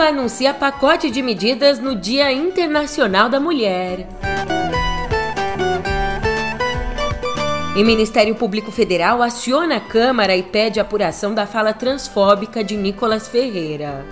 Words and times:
Lula 0.00 0.08
anuncia 0.08 0.54
pacote 0.54 1.10
de 1.10 1.20
medidas 1.20 1.78
no 1.78 1.94
Dia 1.94 2.32
Internacional 2.32 3.28
da 3.28 3.38
Mulher. 3.38 4.08
E 7.76 7.84
Ministério 7.84 8.34
Público 8.34 8.72
Federal 8.72 9.20
aciona 9.20 9.76
a 9.76 9.80
Câmara 9.80 10.34
e 10.34 10.42
pede 10.42 10.80
apuração 10.80 11.34
da 11.34 11.46
fala 11.46 11.74
transfóbica 11.74 12.64
de 12.64 12.78
Nicolas 12.78 13.28
Ferreira. 13.28 14.02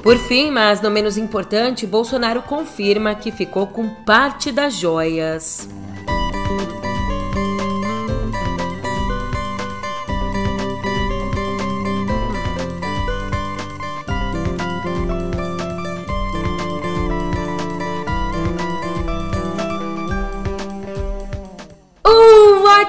Por 0.00 0.16
fim, 0.16 0.52
mas 0.52 0.80
não 0.80 0.92
menos 0.92 1.18
importante, 1.18 1.88
Bolsonaro 1.88 2.42
confirma 2.42 3.16
que 3.16 3.32
ficou 3.32 3.66
com 3.66 3.88
parte 3.88 4.52
das 4.52 4.74
joias. 4.74 5.68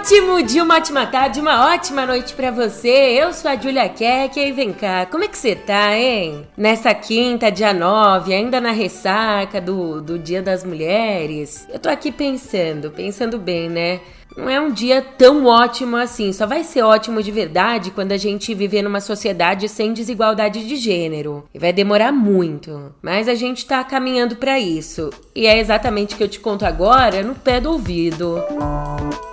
Ótimo 0.03 0.43
dia, 0.43 0.61
uma 0.61 0.75
ótima 0.75 1.07
tarde, 1.07 1.39
uma 1.39 1.73
ótima 1.73 2.05
noite 2.05 2.33
para 2.33 2.51
você. 2.51 2.89
Eu 2.89 3.31
sou 3.31 3.49
a 3.49 3.55
Julia 3.55 3.87
Keck 3.87 4.37
e 4.37 4.51
vem 4.51 4.73
cá, 4.73 5.05
como 5.05 5.23
é 5.23 5.29
que 5.29 5.37
você 5.37 5.55
tá, 5.55 5.97
hein? 5.97 6.45
Nessa 6.57 6.93
quinta, 6.93 7.49
dia 7.49 7.73
9, 7.73 8.33
ainda 8.33 8.59
na 8.59 8.71
ressaca 8.71 9.61
do, 9.61 10.01
do 10.01 10.19
Dia 10.19 10.41
das 10.41 10.65
Mulheres, 10.65 11.65
eu 11.71 11.79
tô 11.79 11.87
aqui 11.87 12.11
pensando, 12.11 12.91
pensando 12.91 13.37
bem, 13.37 13.69
né? 13.69 14.01
Não 14.35 14.49
é 14.49 14.59
um 14.59 14.71
dia 14.71 15.01
tão 15.01 15.45
ótimo 15.45 15.95
assim, 15.95 16.33
só 16.33 16.45
vai 16.45 16.65
ser 16.65 16.81
ótimo 16.81 17.23
de 17.23 17.31
verdade 17.31 17.89
quando 17.89 18.11
a 18.11 18.17
gente 18.17 18.53
viver 18.53 18.81
numa 18.81 18.99
sociedade 18.99 19.69
sem 19.69 19.93
desigualdade 19.93 20.67
de 20.67 20.75
gênero. 20.75 21.45
E 21.53 21.59
vai 21.59 21.71
demorar 21.71 22.11
muito, 22.11 22.93
mas 23.01 23.29
a 23.29 23.35
gente 23.35 23.65
tá 23.65 23.81
caminhando 23.85 24.35
para 24.35 24.59
isso. 24.59 25.11
E 25.33 25.47
é 25.47 25.57
exatamente 25.57 26.13
o 26.13 26.17
que 26.17 26.23
eu 26.25 26.29
te 26.29 26.41
conto 26.41 26.65
agora 26.65 27.23
no 27.23 27.35
pé 27.35 27.61
do 27.61 27.71
ouvido. 27.71 28.43
Música 28.51 29.32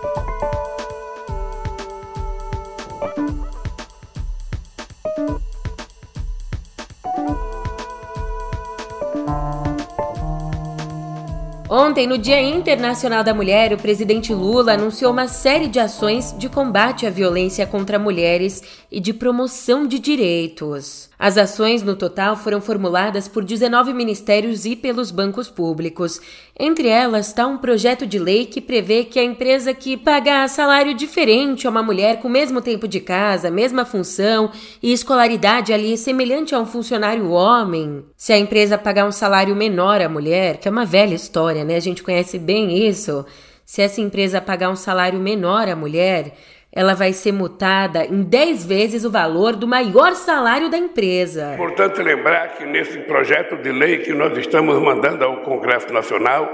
Ontem, 11.73 12.05
no 12.05 12.19
Dia 12.19 12.43
Internacional 12.43 13.23
da 13.23 13.33
Mulher, 13.33 13.73
o 13.73 13.77
presidente 13.77 14.35
Lula 14.35 14.73
anunciou 14.73 15.13
uma 15.13 15.29
série 15.29 15.69
de 15.69 15.79
ações 15.79 16.35
de 16.37 16.49
combate 16.49 17.07
à 17.07 17.11
violência 17.11 17.65
contra 17.65 17.97
mulheres 17.97 18.61
e 18.91 18.99
de 18.99 19.13
promoção 19.13 19.87
de 19.87 20.01
direitos. 20.01 21.09
As 21.23 21.37
ações, 21.37 21.83
no 21.83 21.95
total, 21.95 22.35
foram 22.35 22.63
formuladas 22.63 23.29
por 23.29 23.45
19 23.45 23.93
ministérios 23.93 24.65
e 24.65 24.75
pelos 24.75 25.11
bancos 25.11 25.51
públicos. 25.51 26.19
Entre 26.59 26.89
elas 26.89 27.27
está 27.27 27.47
um 27.47 27.59
projeto 27.59 28.07
de 28.07 28.19
lei 28.19 28.47
que 28.47 28.59
prevê 28.59 29.05
que 29.05 29.21
a 29.21 29.23
empresa 29.23 29.75
que 29.75 29.98
pagar 29.98 30.48
salário 30.48 30.95
diferente 30.95 31.67
a 31.67 31.71
uma 31.71 31.83
mulher 31.83 32.21
com 32.21 32.29
o 32.29 32.31
mesmo 32.31 32.63
tempo 32.63 32.89
de 32.89 33.01
casa, 33.01 33.51
mesma 33.51 33.85
função 33.85 34.51
e 34.83 34.95
escolaridade 34.95 35.75
ali 35.75 35.95
semelhante 35.98 36.55
a 36.55 36.59
um 36.59 36.65
funcionário 36.65 37.29
homem, 37.29 38.03
se 38.17 38.33
a 38.33 38.39
empresa 38.39 38.79
pagar 38.79 39.05
um 39.05 39.13
salário 39.13 39.55
menor 39.55 40.01
à 40.01 40.09
mulher, 40.09 40.57
que 40.57 40.69
é 40.69 40.71
uma 40.71 40.87
velha 40.87 41.15
história, 41.15 41.65
né? 41.65 41.77
A 41.77 41.81
gente 41.81 42.03
conhece 42.03 42.39
bem 42.39 42.89
isso. 42.89 43.27
Se 43.67 43.83
essa 43.83 44.01
empresa 44.01 44.41
pagar 44.41 44.71
um 44.71 44.75
salário 44.75 45.21
menor 45.21 45.69
à 45.69 45.77
mulher, 45.77 46.35
ela 46.73 46.95
vai 46.95 47.13
ser 47.13 47.33
mutada 47.33 48.05
em 48.05 48.23
10 48.23 48.65
vezes 48.65 49.05
o 49.05 49.11
valor 49.11 49.57
do 49.57 49.67
maior 49.67 50.14
salário 50.14 50.70
da 50.70 50.79
empresa. 50.79 51.55
Importante 51.55 52.01
lembrar 52.01 52.57
que 52.57 52.64
nesse 52.64 52.98
projeto 53.01 53.57
de 53.57 53.73
lei 53.73 53.98
que 53.98 54.13
nós 54.13 54.36
estamos 54.39 54.80
mandando 54.80 55.25
ao 55.25 55.39
Congresso 55.39 55.92
Nacional, 55.92 56.48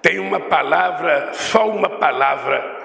tem 0.00 0.18
uma 0.18 0.40
palavra, 0.40 1.30
só 1.32 1.68
uma 1.68 1.90
palavra, 1.90 2.84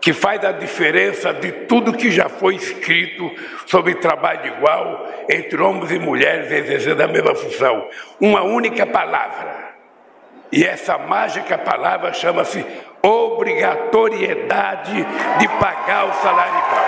que 0.00 0.12
faz 0.12 0.44
a 0.44 0.50
diferença 0.50 1.32
de 1.32 1.52
tudo 1.52 1.92
que 1.92 2.10
já 2.10 2.28
foi 2.28 2.56
escrito 2.56 3.30
sobre 3.66 3.94
trabalho 3.96 4.56
igual 4.56 5.06
entre 5.28 5.60
homens 5.62 5.92
e 5.92 5.98
mulheres 5.98 6.50
exercendo 6.50 7.02
a 7.02 7.08
mesma 7.08 7.34
função. 7.34 7.88
Uma 8.18 8.42
única 8.42 8.86
palavra. 8.86 9.70
E 10.50 10.64
essa 10.64 10.98
mágica 10.98 11.56
palavra 11.56 12.12
chama-se 12.12 12.64
obrigatoriedade 13.02 15.06
de 15.38 15.48
pagar 15.58 16.06
o 16.06 16.12
salário 16.14 16.58
igual. 16.58 16.86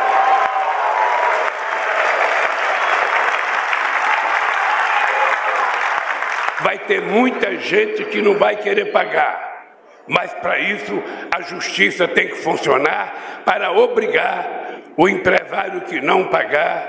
Vai 6.60 6.78
ter 6.78 7.00
muita 7.00 7.56
gente 7.56 8.04
que 8.04 8.22
não 8.22 8.36
vai 8.36 8.54
querer 8.56 8.92
pagar, 8.92 9.64
mas 10.06 10.32
para 10.34 10.60
isso 10.60 11.02
a 11.34 11.40
justiça 11.42 12.06
tem 12.06 12.28
que 12.28 12.36
funcionar 12.36 13.42
para 13.44 13.72
obrigar 13.72 14.62
o 14.96 15.08
empresário 15.08 15.80
que 15.82 16.00
não 16.00 16.28
pagar, 16.28 16.88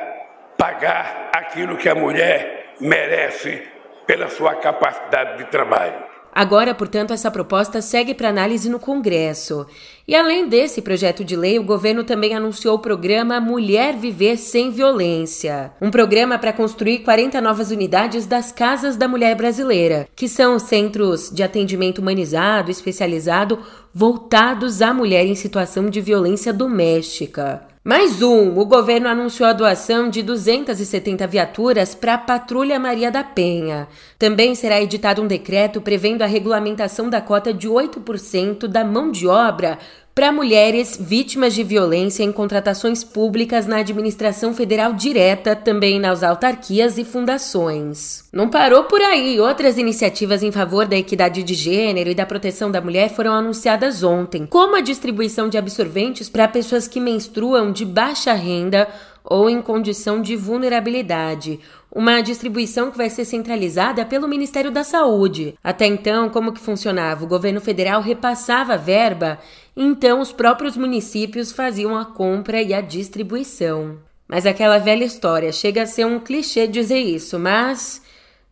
pagar 0.57 1.29
aquilo 1.33 1.77
que 1.77 1.89
a 1.89 1.95
mulher 1.95 2.75
merece 2.79 3.67
pela 4.05 4.29
sua 4.29 4.55
capacidade 4.55 5.37
de 5.37 5.45
trabalho. 5.45 6.12
Agora, 6.35 6.73
portanto, 6.73 7.13
essa 7.13 7.29
proposta 7.29 7.79
segue 7.79 8.13
para 8.15 8.29
análise 8.29 8.67
no 8.67 8.79
Congresso. 8.79 9.67
E 10.07 10.15
além 10.15 10.49
desse 10.49 10.81
projeto 10.81 11.23
de 11.23 11.35
lei, 11.35 11.59
o 11.59 11.63
governo 11.63 12.03
também 12.03 12.33
anunciou 12.33 12.75
o 12.75 12.79
programa 12.79 13.39
Mulher 13.39 13.95
Viver 13.95 14.37
Sem 14.37 14.71
Violência, 14.71 15.71
um 15.79 15.91
programa 15.91 16.39
para 16.39 16.51
construir 16.51 16.99
40 16.99 17.39
novas 17.39 17.69
unidades 17.69 18.25
das 18.25 18.51
Casas 18.51 18.97
da 18.97 19.07
Mulher 19.07 19.35
Brasileira, 19.35 20.07
que 20.15 20.27
são 20.27 20.57
centros 20.57 21.29
de 21.29 21.43
atendimento 21.43 21.99
humanizado, 21.99 22.71
especializado, 22.71 23.59
voltados 23.93 24.81
à 24.81 24.91
mulher 24.91 25.25
em 25.25 25.35
situação 25.35 25.87
de 25.89 26.01
violência 26.01 26.51
doméstica. 26.51 27.72
Mais 27.85 28.21
um, 28.21 28.57
o 28.57 28.65
governo 28.65 29.09
anunciou 29.09 29.49
a 29.49 29.51
doação 29.51 30.09
de 30.09 30.23
270 30.23 31.27
viaturas 31.27 31.93
para 31.93 32.13
a 32.13 32.17
Patrulha 32.17 32.79
Maria 32.79 33.11
da 33.11 33.25
Penha. 33.25 33.89
Também 34.17 34.55
será 34.55 34.81
editado 34.81 35.21
um 35.21 35.27
decreto 35.27 35.81
prevendo 35.81 36.21
a 36.21 36.25
regulamentação 36.25 37.09
da 37.09 37.19
cota 37.19 37.53
de 37.53 37.67
8% 37.67 38.67
da 38.67 38.85
mão 38.85 39.11
de 39.11 39.27
obra 39.27 39.77
para 40.15 40.31
mulheres 40.31 40.95
vítimas 40.99 41.55
de 41.55 41.63
violência 41.63 42.23
em 42.23 42.31
contratações 42.31 43.03
públicas 43.03 43.65
na 43.65 43.77
administração 43.77 44.53
federal 44.53 44.93
direta, 44.93 45.55
também 45.55 45.99
nas 45.99 46.21
autarquias 46.21 46.99
e 46.99 47.03
fundações. 47.03 48.23
Não 48.31 48.47
parou 48.47 48.83
por 48.83 49.01
aí, 49.01 49.39
outras 49.39 49.77
iniciativas 49.77 50.43
em 50.43 50.51
favor 50.51 50.85
da 50.85 50.95
equidade 50.95 51.41
de 51.41 51.55
gênero 51.55 52.11
e 52.11 52.15
da 52.15 52.27
proteção 52.27 52.69
da 52.69 52.79
mulher 52.79 53.09
foram 53.09 53.33
anunciadas 53.33 54.03
ontem, 54.03 54.45
como 54.45 54.75
a 54.75 54.81
distribuição 54.81 55.49
de 55.49 55.57
absorventes 55.57 56.29
para 56.29 56.47
pessoas 56.47 56.87
que 56.87 56.99
menstruam 56.99 57.71
de 57.71 57.83
baixa 57.83 58.33
renda 58.33 58.87
ou 59.23 59.49
em 59.49 59.61
condição 59.61 60.21
de 60.21 60.35
vulnerabilidade, 60.35 61.59
uma 61.91 62.21
distribuição 62.21 62.91
que 62.91 62.97
vai 62.97 63.09
ser 63.09 63.25
centralizada 63.25 64.05
pelo 64.05 64.27
Ministério 64.27 64.69
da 64.69 64.83
Saúde. 64.83 65.55
Até 65.63 65.85
então, 65.85 66.29
como 66.29 66.51
que 66.51 66.59
funcionava? 66.59 67.23
O 67.23 67.27
governo 67.27 67.61
federal 67.61 68.01
repassava 68.01 68.73
a 68.73 68.77
verba, 68.77 69.39
então 69.75 70.19
os 70.19 70.31
próprios 70.31 70.75
municípios 70.75 71.51
faziam 71.51 71.97
a 71.97 72.05
compra 72.05 72.61
e 72.61 72.73
a 72.73 72.81
distribuição. 72.81 73.97
Mas 74.27 74.45
aquela 74.45 74.77
velha 74.77 75.05
história, 75.05 75.51
chega 75.51 75.83
a 75.83 75.87
ser 75.87 76.05
um 76.05 76.19
clichê 76.19 76.67
dizer 76.67 76.99
isso, 76.99 77.39
mas 77.39 78.01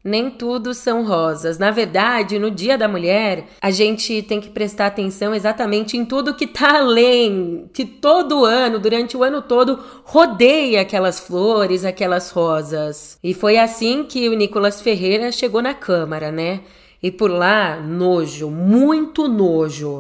nem 0.04 0.30
tudo 0.30 0.74
são 0.74 1.06
rosas. 1.06 1.58
Na 1.58 1.72
verdade, 1.72 2.40
no 2.40 2.50
Dia 2.50 2.78
da 2.78 2.88
Mulher, 2.88 3.46
a 3.62 3.72
gente 3.72 4.22
tem 4.24 4.42
que 4.42 4.50
prestar 4.50 4.88
atenção 4.88 5.34
exatamente 5.34 5.96
em 5.96 6.06
tudo 6.06 6.34
que 6.34 6.48
tá 6.48 6.78
além, 6.80 7.70
que 7.74 7.86
todo 7.86 8.46
ano, 8.46 8.80
durante 8.80 9.16
o 9.16 9.24
ano 9.24 9.42
todo, 9.42 9.80
rodeia 10.04 10.82
aquelas 10.82 11.20
flores, 11.20 11.86
aquelas 11.86 12.32
rosas. 12.32 13.18
E 13.24 13.34
foi 13.34 13.58
assim 13.58 14.04
que 14.04 14.28
o 14.28 14.34
Nicolas 14.34 14.82
Ferreira 14.82 15.32
chegou 15.32 15.62
na 15.62 15.74
Câmara, 15.74 16.32
né? 16.32 16.62
E 17.04 17.10
por 17.10 17.32
lá, 17.32 17.80
nojo, 17.80 18.50
muito 18.50 19.28
nojo. 19.28 20.00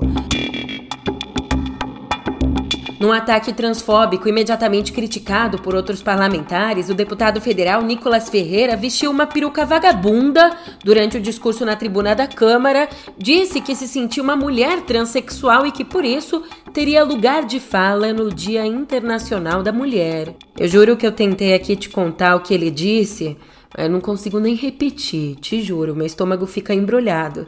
Num 3.02 3.12
ataque 3.12 3.52
transfóbico 3.52 4.30
imediatamente 4.30 4.94
criticado 4.94 5.60
por 5.60 5.74
outros 5.74 6.04
parlamentares, 6.04 6.88
o 6.88 6.94
deputado 6.94 7.42
federal 7.42 7.82
Nicolas 7.82 8.30
Ferreira 8.30 8.78
vestiu 8.78 9.10
uma 9.10 9.26
peruca 9.26 9.66
vagabunda 9.66 10.56
durante 10.84 11.18
o 11.18 11.20
discurso 11.20 11.66
na 11.66 11.76
tribuna 11.76 12.14
da 12.14 12.28
Câmara, 12.28 12.88
disse 13.18 13.60
que 13.60 13.76
se 13.76 13.88
sentia 13.88 14.22
uma 14.22 14.36
mulher 14.36 14.82
transexual 14.82 15.66
e 15.66 15.72
que 15.72 15.84
por 15.84 16.06
isso 16.06 16.44
teria 16.74 17.04
lugar 17.04 17.44
de 17.44 17.60
fala 17.60 18.14
no 18.14 18.32
Dia 18.32 18.68
Internacional 18.68 19.64
da 19.64 19.74
Mulher. 19.74 20.36
Eu 20.56 20.68
juro 20.68 20.96
que 20.96 21.08
eu 21.08 21.12
tentei 21.12 21.56
aqui 21.56 21.76
te 21.76 21.90
contar 21.90 22.36
o 22.36 22.42
que 22.42 22.54
ele 22.54 22.70
disse, 22.70 23.36
mas 23.76 23.88
eu 23.88 23.92
não 23.92 24.00
consigo 24.00 24.40
nem 24.40 24.54
repetir, 24.54 25.38
te 25.38 25.60
juro, 25.60 25.96
meu 25.96 26.06
estômago 26.06 26.46
fica 26.46 26.72
embrulhado. 26.72 27.48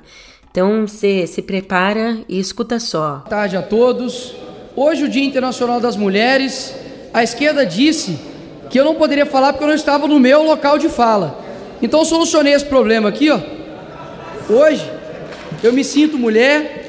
Então 0.50 0.88
você 0.88 1.28
se 1.28 1.44
prepara 1.44 2.26
e 2.28 2.40
escuta 2.40 2.80
só. 2.80 3.18
Boa 3.18 3.30
tarde 3.30 3.56
a 3.56 3.62
todos. 3.62 4.34
Hoje, 4.75 5.04
o 5.04 5.10
Dia 5.10 5.24
Internacional 5.24 5.80
das 5.80 5.96
Mulheres, 5.96 6.74
a 7.14 7.22
esquerda 7.22 7.64
disse 7.64 8.18
que 8.72 8.80
eu 8.80 8.84
não 8.84 8.96
poderia 8.96 9.25
falar 9.25 9.54
porque 9.54 9.64
eu 9.64 9.68
não 9.68 9.75
estava 9.75 10.08
no 10.08 10.20
meu 10.20 10.42
local 10.42 10.80
de 10.80 10.90
fala. 10.90 11.40
Então 11.80 12.00
eu 12.00 12.06
solucionei 12.06 12.54
esse 12.54 12.66
problema 12.66 13.10
aqui, 13.10 13.30
ó. 13.30 13.40
Hoje 14.50 14.84
eu 15.62 15.72
me 15.72 15.84
sinto 15.84 16.18
mulher, 16.18 16.88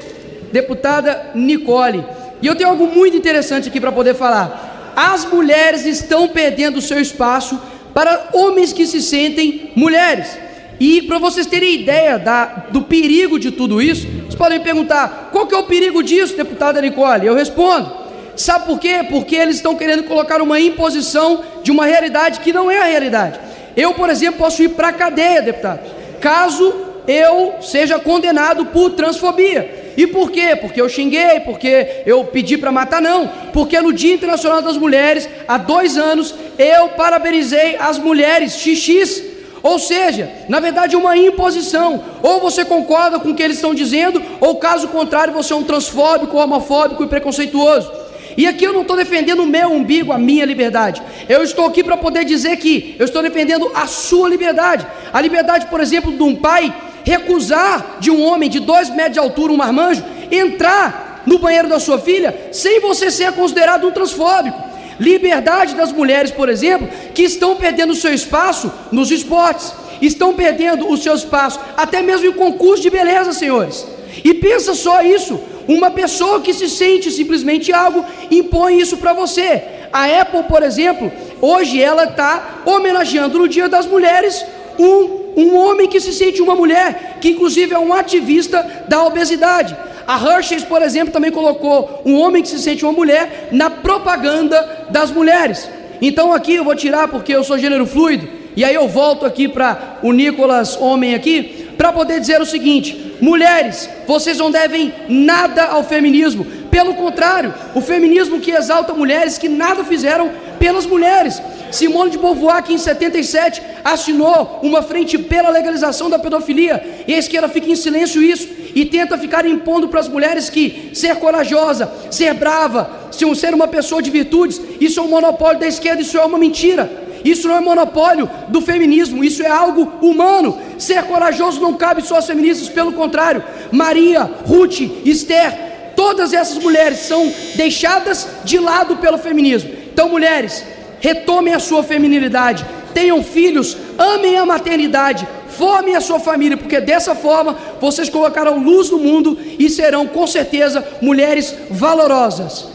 deputada 0.51 1.31
Nicole. 1.35 2.03
E 2.41 2.47
eu 2.47 2.55
tenho 2.55 2.71
algo 2.71 2.87
muito 2.87 3.17
interessante 3.17 3.69
aqui 3.69 3.79
para 3.79 3.91
poder 3.91 4.15
falar. 4.15 4.93
As 4.95 5.23
mulheres 5.25 5.85
estão 5.85 6.27
perdendo 6.27 6.81
seu 6.81 6.99
espaço 6.99 7.61
para 7.93 8.29
homens 8.33 8.73
que 8.73 8.87
se 8.87 8.99
sentem 8.99 9.71
mulheres. 9.75 10.39
E 10.79 11.03
para 11.03 11.19
vocês 11.19 11.45
terem 11.45 11.81
ideia 11.81 12.17
da, 12.17 12.45
do 12.71 12.81
perigo 12.81 13.37
de 13.37 13.51
tudo 13.51 13.79
isso, 13.79 14.07
vocês 14.35 14.37
podem 14.37 14.59
perguntar: 14.59 15.29
qual 15.31 15.47
que 15.47 15.55
é 15.55 15.57
o 15.57 15.63
perigo 15.63 16.03
disso, 16.03 16.35
deputada 16.35 16.81
Nicole? 16.81 17.25
Eu 17.25 17.33
respondo: 17.33 17.91
sabe 18.35 18.65
por 18.65 18.79
quê? 18.79 19.05
Porque 19.09 19.35
eles 19.35 19.55
estão 19.55 19.75
querendo 19.75 20.03
colocar 20.03 20.41
uma 20.41 20.59
imposição 20.59 21.43
de 21.63 21.71
uma 21.71 21.85
realidade 21.85 22.41
que 22.41 22.51
não 22.51 22.69
é 22.69 22.77
a 22.77 22.83
realidade. 22.83 23.39
Eu, 23.75 23.93
por 23.93 24.09
exemplo, 24.09 24.39
posso 24.39 24.61
ir 24.61 24.69
para 24.69 24.89
a 24.89 24.93
cadeia, 24.93 25.41
deputado, 25.41 25.79
caso 26.19 26.85
eu 27.07 27.55
seja 27.61 27.99
condenado 27.99 28.65
por 28.67 28.91
transfobia. 28.91 29.83
E 29.97 30.05
por 30.07 30.29
quê? 30.29 30.57
Porque 30.59 30.81
eu 30.81 30.89
xinguei, 30.89 31.39
porque 31.41 32.03
eu 32.05 32.25
pedi 32.25 32.57
para 32.57 32.71
matar, 32.71 33.01
não. 33.01 33.27
Porque 33.53 33.79
no 33.79 33.93
Dia 33.93 34.13
Internacional 34.13 34.61
das 34.61 34.75
Mulheres, 34.75 35.29
há 35.47 35.57
dois 35.57 35.97
anos, 35.97 36.35
eu 36.57 36.89
parabenizei 36.89 37.77
as 37.79 37.97
mulheres 37.97 38.53
XX 38.53 39.34
ou 39.65 39.79
seja, 39.79 40.31
na 40.47 40.59
verdade, 40.59 40.95
uma 40.95 41.17
imposição. 41.17 41.99
Ou 42.21 42.39
você 42.39 42.63
concorda 42.63 43.19
com 43.19 43.31
o 43.31 43.33
que 43.33 43.41
eles 43.41 43.57
estão 43.57 43.73
dizendo, 43.73 44.21
ou 44.39 44.57
caso 44.57 44.87
contrário, 44.89 45.33
você 45.33 45.53
é 45.53 45.55
um 45.55 45.63
transfóbico, 45.63 46.37
homofóbico 46.37 47.03
e 47.03 47.07
preconceituoso. 47.07 47.91
E 48.37 48.45
aqui 48.45 48.63
eu 48.63 48.71
não 48.71 48.83
estou 48.83 48.95
defendendo 48.95 49.39
o 49.39 49.47
meu 49.47 49.71
umbigo, 49.71 50.13
a 50.13 50.19
minha 50.19 50.45
liberdade. 50.45 51.01
Eu 51.27 51.41
estou 51.41 51.65
aqui 51.65 51.83
para 51.83 51.97
poder 51.97 52.25
dizer 52.25 52.55
que 52.57 52.95
eu 52.99 53.05
estou 53.05 53.23
defendendo 53.23 53.71
a 53.73 53.87
sua 53.87 54.29
liberdade. 54.29 54.85
A 55.11 55.19
liberdade, 55.19 55.65
por 55.65 55.81
exemplo, 55.81 56.11
de 56.11 56.21
um 56.21 56.35
pai 56.35 56.71
recusar 57.03 57.97
de 57.99 58.11
um 58.11 58.23
homem 58.23 58.51
de 58.51 58.59
dois 58.59 58.91
metros 58.91 59.13
de 59.13 59.19
altura, 59.19 59.51
um 59.51 59.57
marmanjo, 59.57 60.03
entrar 60.31 61.23
no 61.25 61.39
banheiro 61.39 61.67
da 61.67 61.79
sua 61.79 61.97
filha 61.97 62.49
sem 62.51 62.79
você 62.79 63.09
ser 63.09 63.31
considerado 63.31 63.87
um 63.87 63.91
transfóbico. 63.91 64.74
Liberdade 64.99 65.75
das 65.75 65.91
mulheres, 65.91 66.31
por 66.31 66.47
exemplo, 66.49 66.87
que 67.13 67.23
estão 67.23 67.55
perdendo 67.55 67.91
o 67.91 67.95
seu 67.95 68.13
espaço 68.13 68.71
nos 68.91 69.11
esportes, 69.11 69.73
estão 70.01 70.33
perdendo 70.33 70.89
o 70.89 70.97
seu 70.97 71.13
espaço 71.15 71.59
até 71.75 72.01
mesmo 72.01 72.27
em 72.27 72.33
concurso 72.33 72.81
de 72.81 72.89
beleza, 72.89 73.33
senhores. 73.33 73.85
E 74.23 74.33
pensa 74.33 74.73
só 74.73 75.01
isso: 75.01 75.39
uma 75.67 75.91
pessoa 75.91 76.41
que 76.41 76.53
se 76.53 76.69
sente 76.69 77.11
simplesmente 77.11 77.73
algo 77.73 78.05
impõe 78.31 78.79
isso 78.79 78.97
para 78.97 79.13
você. 79.13 79.63
A 79.91 80.05
Apple, 80.21 80.43
por 80.43 80.63
exemplo, 80.63 81.11
hoje 81.41 81.81
ela 81.81 82.05
está 82.05 82.61
homenageando 82.65 83.39
no 83.39 83.47
Dia 83.47 83.67
das 83.67 83.85
Mulheres 83.85 84.45
um, 84.77 85.25
um 85.35 85.55
homem 85.57 85.87
que 85.87 85.99
se 85.99 86.13
sente 86.13 86.41
uma 86.41 86.55
mulher, 86.55 87.17
que 87.21 87.29
inclusive 87.29 87.73
é 87.73 87.79
um 87.79 87.93
ativista 87.93 88.85
da 88.87 89.03
obesidade. 89.03 89.75
A 90.07 90.17
Hershey's, 90.17 90.63
por 90.63 90.81
exemplo, 90.81 91.11
também 91.11 91.31
colocou 91.31 92.01
um 92.05 92.15
homem 92.19 92.43
que 92.43 92.49
se 92.49 92.59
sente 92.59 92.85
uma 92.85 92.93
mulher 92.93 93.49
na 93.51 93.69
propaganda 93.69 94.74
das 94.89 95.11
mulheres. 95.11 95.69
Então 96.01 96.33
aqui 96.33 96.55
eu 96.55 96.63
vou 96.63 96.75
tirar 96.75 97.07
porque 97.07 97.33
eu 97.33 97.43
sou 97.43 97.57
gênero 97.57 97.85
fluido, 97.85 98.27
e 98.55 98.63
aí 98.63 98.75
eu 98.75 98.87
volto 98.87 99.25
aqui 99.25 99.47
para 99.47 99.97
o 100.01 100.11
Nicolas 100.11 100.77
homem 100.77 101.13
aqui, 101.13 101.67
para 101.77 101.91
poder 101.91 102.19
dizer 102.19 102.41
o 102.41 102.45
seguinte: 102.45 103.15
mulheres, 103.21 103.89
vocês 104.07 104.37
não 104.37 104.51
devem 104.51 104.93
nada 105.07 105.65
ao 105.65 105.83
feminismo. 105.83 106.45
Pelo 106.69 106.93
contrário, 106.95 107.53
o 107.73 107.81
feminismo 107.81 108.39
que 108.39 108.51
exalta 108.51 108.93
mulheres 108.93 109.37
que 109.37 109.47
nada 109.47 109.83
fizeram 109.83 110.29
pelas 110.59 110.85
mulheres. 110.85 111.41
Simone 111.71 112.11
de 112.11 112.17
Beauvoir, 112.17 112.63
que 112.63 112.73
em 112.73 112.77
77 112.77 113.61
assinou 113.83 114.59
uma 114.61 114.81
frente 114.81 115.17
pela 115.17 115.49
legalização 115.49 116.09
da 116.09 116.19
pedofilia, 116.19 117.03
e 117.07 117.13
a 117.13 117.17
esquerda 117.17 117.49
fica 117.49 117.69
em 117.69 117.75
silêncio 117.75 118.21
isso 118.21 118.47
e 118.75 118.85
tenta 118.85 119.17
ficar 119.17 119.45
impondo 119.45 119.87
para 119.87 120.01
as 120.01 120.09
mulheres 120.09 120.49
que 120.49 120.91
ser 120.93 121.15
corajosa, 121.15 121.89
ser 122.11 122.33
brava, 122.33 123.04
ser 123.35 123.53
uma 123.53 123.67
pessoa 123.67 124.01
de 124.01 124.09
virtudes, 124.09 124.59
isso 124.79 124.99
é 124.99 125.03
um 125.03 125.07
monopólio 125.07 125.59
da 125.59 125.67
esquerda, 125.67 126.01
isso 126.01 126.17
é 126.17 126.25
uma 126.25 126.37
mentira. 126.37 127.05
Isso 127.25 127.47
não 127.47 127.55
é 127.55 127.59
monopólio 127.59 128.29
do 128.49 128.61
feminismo, 128.61 129.23
isso 129.23 129.41
é 129.41 129.49
algo 129.49 129.91
humano. 129.99 130.59
Ser 130.77 131.01
corajoso 131.05 131.59
não 131.59 131.73
cabe 131.73 132.03
só 132.03 132.17
às 132.17 132.27
feministas, 132.27 132.69
pelo 132.69 132.93
contrário. 132.93 133.43
Maria, 133.71 134.29
Ruth, 134.45 134.81
Esther, 135.03 135.93
todas 135.95 136.33
essas 136.33 136.59
mulheres 136.59 136.99
são 136.99 137.33
deixadas 137.55 138.27
de 138.43 138.59
lado 138.59 138.97
pelo 138.97 139.17
feminismo. 139.17 139.71
Então, 139.91 140.07
mulheres, 140.07 140.63
retomem 140.99 141.55
a 141.55 141.59
sua 141.59 141.83
feminilidade, 141.83 142.63
tenham 142.93 143.23
filhos, 143.23 143.75
amem 143.97 144.37
a 144.37 144.45
maternidade, 144.45 145.27
formem 145.49 145.95
a 145.95 146.01
sua 146.01 146.19
família, 146.19 146.57
porque 146.57 146.79
dessa 146.79 147.15
forma 147.15 147.57
vocês 147.81 148.07
colocarão 148.07 148.63
luz 148.63 148.91
no 148.91 148.99
mundo 148.99 149.35
e 149.57 149.67
serão 149.67 150.05
com 150.05 150.27
certeza 150.27 150.85
mulheres 151.01 151.55
valorosas. 151.71 152.74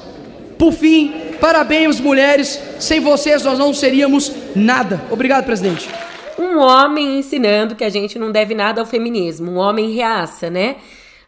Por 0.61 0.75
fim, 0.75 1.15
parabéns 1.41 1.99
mulheres, 1.99 2.61
sem 2.79 3.01
vocês 3.01 3.43
nós 3.43 3.59
não 3.59 3.73
seríamos 3.73 4.31
nada. 4.55 5.01
Obrigado, 5.11 5.47
presidente. 5.47 5.89
Um 6.39 6.59
homem 6.59 7.19
ensinando 7.19 7.75
que 7.75 7.83
a 7.83 7.89
gente 7.89 8.19
não 8.19 8.31
deve 8.31 8.55
nada 8.55 8.79
ao 8.79 8.87
feminismo, 8.87 9.53
um 9.53 9.57
homem 9.57 9.91
reaça, 9.91 10.51
né? 10.51 10.77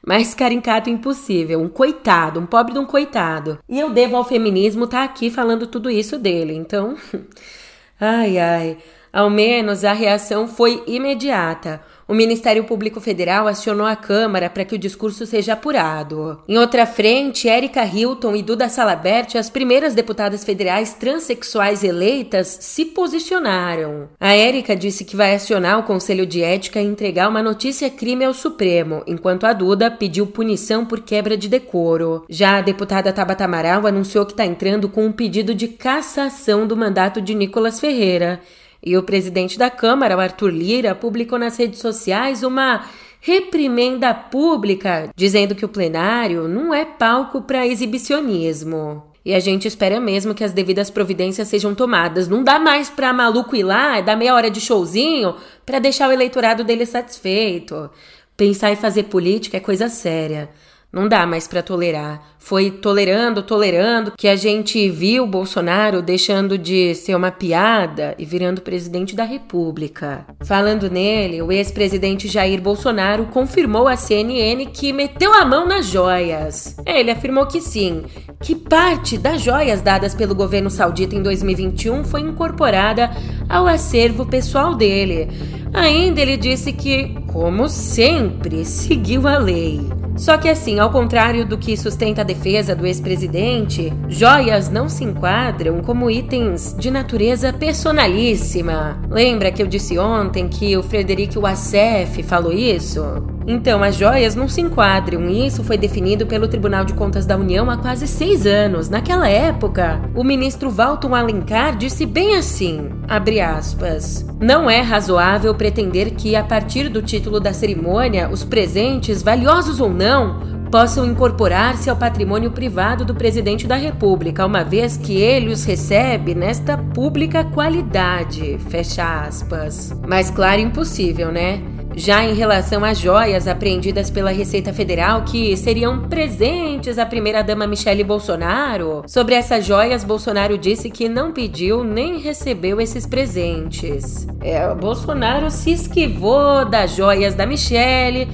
Mais 0.06 0.34
caricato 0.34 0.90
impossível, 0.90 1.62
um 1.62 1.69
coitado, 1.70 2.38
um 2.38 2.44
pobre 2.44 2.75
de 2.75 2.79
um 2.79 2.84
coitado. 2.84 3.58
E 3.67 3.81
eu 3.81 3.88
devo 3.88 4.17
ao 4.17 4.25
feminismo 4.25 4.84
estar 4.84 4.99
tá 4.99 5.05
aqui 5.05 5.31
falando 5.31 5.67
tudo 5.67 5.90
isso 5.90 6.19
dele, 6.19 6.52
então. 6.52 6.94
ai, 7.99 8.37
ai. 8.37 8.76
Ao 9.11 9.31
menos 9.31 9.82
a 9.82 9.94
reação 9.94 10.46
foi 10.46 10.82
imediata. 10.87 11.81
O 12.12 12.14
Ministério 12.14 12.64
Público 12.64 13.00
Federal 13.00 13.49
acionou 13.49 13.87
a 13.87 13.97
Câmara 13.97 14.50
para 14.50 14.67
que 14.67 14.75
o 14.75 14.79
discurso 14.79 15.25
seja 15.25 15.55
apurado. 15.55 16.43
Em 16.47 16.59
outra 16.59 16.85
frente, 16.85 17.49
Érica 17.49 17.87
Hilton 17.87 18.37
e 18.37 18.43
Duda 18.43 18.69
Salabert, 18.69 19.35
as 19.35 19.49
primeiras 19.49 19.94
deputadas 19.94 20.44
federais 20.44 20.93
transexuais 20.93 21.82
eleitas, 21.82 22.59
se 22.61 22.85
posicionaram. 22.85 24.11
A 24.20 24.35
Érica 24.35 24.76
disse 24.76 25.06
que 25.06 25.17
vai 25.17 25.35
acionar 25.35 25.79
o 25.79 25.85
Conselho 25.85 26.26
de 26.26 26.43
Ética 26.43 26.82
e 26.82 26.87
entregar 26.87 27.31
uma 27.31 27.43
notícia 27.43 27.88
crime 27.88 28.26
ao 28.26 28.35
Supremo, 28.35 29.03
enquanto 29.06 29.47
a 29.47 29.55
Duda 29.55 29.91
pediu 29.91 30.26
punição 30.26 30.85
por 30.85 31.00
quebra 31.00 31.35
de 31.35 31.49
decoro. 31.49 32.26
Já 32.29 32.59
a 32.59 32.61
deputada 32.61 33.11
Tabata 33.11 33.47
Amaral 33.47 33.87
anunciou 33.87 34.26
que 34.26 34.33
está 34.33 34.45
entrando 34.45 34.87
com 34.87 35.07
um 35.07 35.12
pedido 35.12 35.54
de 35.54 35.66
cassação 35.66 36.66
do 36.66 36.76
mandato 36.76 37.23
de 37.23 37.35
Nicolas 37.35 37.81
Ferreira. 37.81 38.42
E 38.84 38.96
o 38.96 39.02
presidente 39.02 39.56
da 39.56 39.70
Câmara, 39.70 40.20
Arthur 40.20 40.50
Lira, 40.50 40.94
publicou 40.94 41.38
nas 41.38 41.56
redes 41.56 41.78
sociais 41.78 42.42
uma 42.42 42.84
reprimenda 43.20 44.12
pública 44.12 45.08
dizendo 45.14 45.54
que 45.54 45.64
o 45.64 45.68
plenário 45.68 46.48
não 46.48 46.74
é 46.74 46.84
palco 46.84 47.42
para 47.42 47.66
exibicionismo. 47.66 49.04
E 49.24 49.32
a 49.32 49.38
gente 49.38 49.68
espera 49.68 50.00
mesmo 50.00 50.34
que 50.34 50.42
as 50.42 50.52
devidas 50.52 50.90
providências 50.90 51.46
sejam 51.46 51.76
tomadas. 51.76 52.26
Não 52.26 52.42
dá 52.42 52.58
mais 52.58 52.90
para 52.90 53.12
maluco 53.12 53.54
ir 53.54 53.62
lá, 53.62 54.00
dar 54.00 54.16
meia 54.16 54.34
hora 54.34 54.50
de 54.50 54.60
showzinho 54.60 55.36
para 55.64 55.78
deixar 55.78 56.08
o 56.08 56.12
eleitorado 56.12 56.64
dele 56.64 56.84
satisfeito. 56.84 57.88
Pensar 58.36 58.72
em 58.72 58.76
fazer 58.76 59.04
política 59.04 59.58
é 59.58 59.60
coisa 59.60 59.88
séria. 59.88 60.50
Não 60.92 61.08
dá 61.08 61.26
mais 61.26 61.49
para 61.49 61.62
tolerar. 61.62 62.20
Foi 62.38 62.70
tolerando, 62.70 63.42
tolerando 63.42 64.12
que 64.18 64.28
a 64.28 64.37
gente 64.37 64.90
viu 64.90 65.26
Bolsonaro 65.26 66.02
deixando 66.02 66.58
de 66.58 66.94
ser 66.94 67.14
uma 67.14 67.30
piada 67.30 68.14
e 68.18 68.26
virando 68.26 68.61
presidente 68.61 69.16
da 69.16 69.25
República. 69.25 70.26
Falando 70.44 70.90
nele, 70.90 71.40
o 71.40 71.50
ex-presidente 71.50 72.28
Jair 72.28 72.61
Bolsonaro 72.61 73.25
confirmou 73.26 73.88
à 73.88 73.96
CNN 73.96 74.66
que 74.66 74.92
meteu 74.92 75.32
a 75.32 75.46
mão 75.46 75.66
nas 75.66 75.87
joias. 75.87 76.76
Ele 76.84 77.11
afirmou 77.11 77.46
que 77.46 77.62
sim, 77.62 78.02
que 78.42 78.54
parte 78.54 79.16
das 79.16 79.40
joias 79.40 79.80
dadas 79.80 80.14
pelo 80.14 80.34
governo 80.34 80.68
saudita 80.68 81.16
em 81.16 81.22
2021 81.22 82.04
foi 82.04 82.20
incorporada 82.20 83.11
ao 83.49 83.66
acervo 83.66 84.26
pessoal 84.26 84.75
dele. 84.75 85.28
Ainda 85.72 86.20
ele 86.20 86.37
disse 86.37 86.70
que, 86.70 87.14
como 87.32 87.68
sempre, 87.68 88.64
seguiu 88.64 89.26
a 89.26 89.38
lei. 89.38 89.80
Só 90.16 90.36
que 90.36 90.48
assim, 90.48 90.78
ao 90.78 90.90
contrário 90.90 91.46
do 91.46 91.56
que 91.56 91.76
sustenta 91.76 92.20
a 92.20 92.24
defesa 92.24 92.76
do 92.76 92.86
ex-presidente, 92.86 93.90
joias 94.08 94.68
não 94.68 94.88
se 94.88 95.02
enquadram 95.02 95.80
como 95.80 96.10
itens 96.10 96.76
de 96.78 96.90
natureza 96.90 97.52
personalíssima. 97.52 99.00
Lembra 99.10 99.50
que 99.50 99.62
eu 99.62 99.66
disse 99.66 99.98
ontem 99.98 100.46
que 100.48 100.76
o 100.76 100.82
Frederico 100.82 101.40
Wassef 101.40 102.22
falou 102.22 102.52
isso? 102.52 103.02
Então, 103.46 103.82
as 103.82 103.96
joias 103.96 104.34
não 104.34 104.49
se 104.49 104.61
enquadram 104.61 105.28
e 105.28 105.46
isso 105.46 105.64
foi 105.64 105.76
definido 105.76 106.26
pelo 106.26 106.49
Tribunal 106.49 106.84
de 106.84 106.94
Contas 106.94 107.26
da 107.26 107.37
União 107.37 107.70
há 107.70 107.76
quase 107.76 108.06
seis 108.06 108.46
anos. 108.46 108.88
Naquela 108.88 109.28
época, 109.28 110.00
o 110.14 110.22
ministro 110.22 110.70
Walton 110.70 111.14
Alencar 111.14 111.76
disse 111.76 112.06
bem 112.06 112.37
assim, 112.37 112.90
aspas, 113.08 114.26
não 114.40 114.70
é 114.70 114.80
razoável 114.80 115.54
pretender 115.54 116.14
que, 116.14 116.37
a 116.37 116.44
partir 116.44 116.88
do 116.88 117.02
título 117.02 117.40
da 117.40 117.52
cerimônia, 117.52 118.28
os 118.28 118.44
presentes, 118.44 119.22
valiosos 119.22 119.80
ou 119.80 119.92
não, 119.92 120.52
possam 120.72 121.04
incorporar-se 121.04 121.90
ao 121.90 121.96
patrimônio 121.96 122.50
privado 122.50 123.04
do 123.04 123.14
presidente 123.14 123.66
da 123.66 123.76
República, 123.76 124.46
uma 124.46 124.64
vez 124.64 124.96
que 124.96 125.20
ele 125.20 125.52
os 125.52 125.64
recebe 125.64 126.34
nesta 126.34 126.78
pública 126.78 127.44
qualidade. 127.44 128.58
Fecha 128.70 129.26
aspas. 129.26 129.94
Mas 130.08 130.30
claro, 130.30 130.62
impossível, 130.62 131.30
né? 131.30 131.61
Já 131.94 132.25
em 132.25 132.34
relação 132.34 132.84
às 132.84 132.99
joias 132.99 133.46
apreendidas 133.46 134.11
pela 134.11 134.30
Receita 134.30 134.72
Federal 134.72 135.25
que 135.25 135.54
seriam 135.56 136.08
presentes 136.08 136.99
à 136.99 137.04
primeira-dama 137.04 137.66
Michele 137.66 138.02
Bolsonaro, 138.02 139.02
sobre 139.06 139.34
essas 139.34 139.64
joias, 139.64 140.02
Bolsonaro 140.02 140.56
disse 140.56 140.90
que 140.90 141.08
não 141.08 141.32
pediu 141.32 141.84
nem 141.84 142.18
recebeu 142.18 142.80
esses 142.80 143.06
presentes. 143.06 144.26
É, 144.40 144.75
Bolsonaro 144.75 145.50
se 145.50 145.72
esquivou 145.72 146.64
das 146.64 146.96
joias 146.96 147.34
da 147.34 147.44
Michele, 147.44 148.26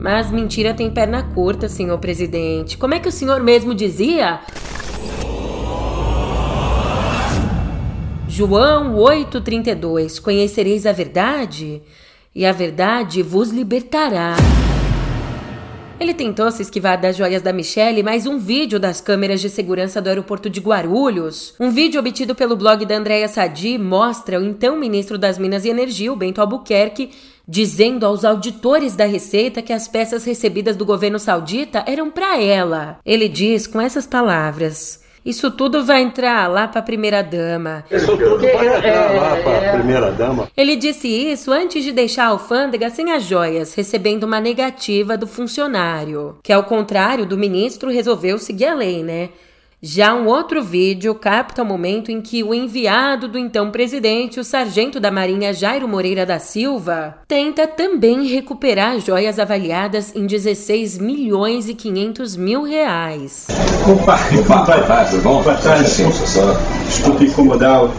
mas 0.00 0.30
mentira 0.30 0.72
tem 0.72 0.88
perna 0.88 1.22
curta, 1.34 1.68
senhor 1.68 1.98
presidente. 1.98 2.78
Como 2.78 2.94
é 2.94 3.00
que 3.00 3.08
o 3.08 3.12
senhor 3.12 3.40
mesmo 3.40 3.74
dizia? 3.74 4.40
João 8.28 8.94
8,32 8.94 10.22
Conhecereis 10.22 10.86
a 10.86 10.92
verdade? 10.92 11.82
E 12.34 12.46
a 12.46 12.52
verdade 12.52 13.22
vos 13.22 13.50
libertará. 13.50 14.36
Ele 16.00 16.14
tentou 16.14 16.50
se 16.50 16.62
esquivar 16.62 16.98
das 16.98 17.14
joias 17.14 17.42
da 17.42 17.52
Michelle, 17.52 18.02
mas 18.02 18.26
um 18.26 18.38
vídeo 18.38 18.80
das 18.80 19.02
câmeras 19.02 19.38
de 19.38 19.50
segurança 19.50 20.00
do 20.00 20.08
aeroporto 20.08 20.48
de 20.48 20.58
Guarulhos, 20.58 21.54
um 21.60 21.70
vídeo 21.70 22.00
obtido 22.00 22.34
pelo 22.34 22.56
blog 22.56 22.86
da 22.86 22.96
Andréa 22.96 23.28
Sadi, 23.28 23.76
mostra 23.76 24.40
o 24.40 24.42
então 24.42 24.78
ministro 24.78 25.18
das 25.18 25.36
Minas 25.36 25.66
e 25.66 25.68
Energia, 25.68 26.10
o 26.10 26.16
Bento 26.16 26.40
Albuquerque, 26.40 27.10
dizendo 27.46 28.06
aos 28.06 28.24
auditores 28.24 28.96
da 28.96 29.04
Receita 29.04 29.60
que 29.60 29.74
as 29.74 29.88
peças 29.88 30.24
recebidas 30.24 30.74
do 30.74 30.86
governo 30.86 31.18
saudita 31.18 31.84
eram 31.86 32.10
para 32.10 32.40
ela. 32.40 32.98
Ele 33.04 33.28
diz 33.28 33.66
com 33.66 33.78
essas 33.78 34.06
palavras: 34.06 35.02
isso 35.24 35.50
tudo 35.50 35.84
vai 35.84 36.02
entrar 36.02 36.48
lá 36.48 36.66
para 36.66 36.80
a 36.80 36.82
primeira 36.82 37.22
dama. 37.22 37.84
Isso 37.90 38.16
tudo 38.16 38.38
vai 38.38 38.66
entrar 38.66 38.84
é, 38.84 39.20
lá 39.20 39.36
para 39.36 39.50
a 39.50 39.64
é. 39.64 39.72
primeira 39.72 40.12
dama. 40.12 40.50
Ele 40.56 40.76
disse 40.76 41.08
isso 41.08 41.52
antes 41.52 41.84
de 41.84 41.92
deixar 41.92 42.24
a 42.24 42.28
alfândega 42.28 42.88
sem 42.90 43.12
as 43.12 43.24
joias, 43.24 43.74
recebendo 43.74 44.24
uma 44.24 44.40
negativa 44.40 45.16
do 45.16 45.26
funcionário, 45.26 46.36
que 46.42 46.52
ao 46.52 46.64
contrário 46.64 47.26
do 47.26 47.36
ministro 47.36 47.90
resolveu 47.90 48.38
seguir 48.38 48.66
a 48.66 48.74
lei, 48.74 49.02
né? 49.02 49.30
Já 49.82 50.12
um 50.14 50.26
outro 50.26 50.62
vídeo 50.62 51.14
capta 51.14 51.62
o 51.62 51.64
momento 51.64 52.12
em 52.12 52.20
que 52.20 52.44
o 52.44 52.52
enviado 52.52 53.26
do 53.26 53.38
então 53.38 53.70
presidente, 53.70 54.38
o 54.38 54.44
sargento 54.44 55.00
da 55.00 55.10
Marinha 55.10 55.54
Jairo 55.54 55.88
Moreira 55.88 56.26
da 56.26 56.38
Silva, 56.38 57.14
tenta 57.26 57.66
também 57.66 58.26
recuperar 58.26 59.00
joias 59.00 59.38
avaliadas 59.38 60.14
em 60.14 60.26
16 60.26 60.98
milhões 60.98 61.66
e 61.66 61.72
500 61.72 62.36
mil 62.36 62.62
reais. 62.62 63.46
Opa, 63.90 64.20
opa, 64.38 64.82
tarde, 64.82 65.12
tudo 65.12 65.22
bom? 65.22 65.42
Boa 65.42 65.56
tarde, 65.56 65.88
só. 65.88 66.60
Desculpe 66.84 67.24
incomodá-lo. 67.24 67.90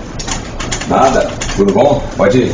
Nada, 0.88 1.32
tudo 1.56 1.74
bom? 1.74 2.00
Pode 2.16 2.44
ir. 2.44 2.54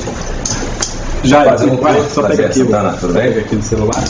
Já, 1.25 1.43
Fazer 1.43 1.69
um 1.69 1.77
só 2.09 2.25
pega 2.29 2.45
aqui, 2.45 2.59
Santana, 2.59 2.93
tudo 2.93 3.11
bem? 3.11 3.23
Pega 3.23 3.41
aqui 3.41 3.55
no 3.57 3.61
celular. 3.61 4.03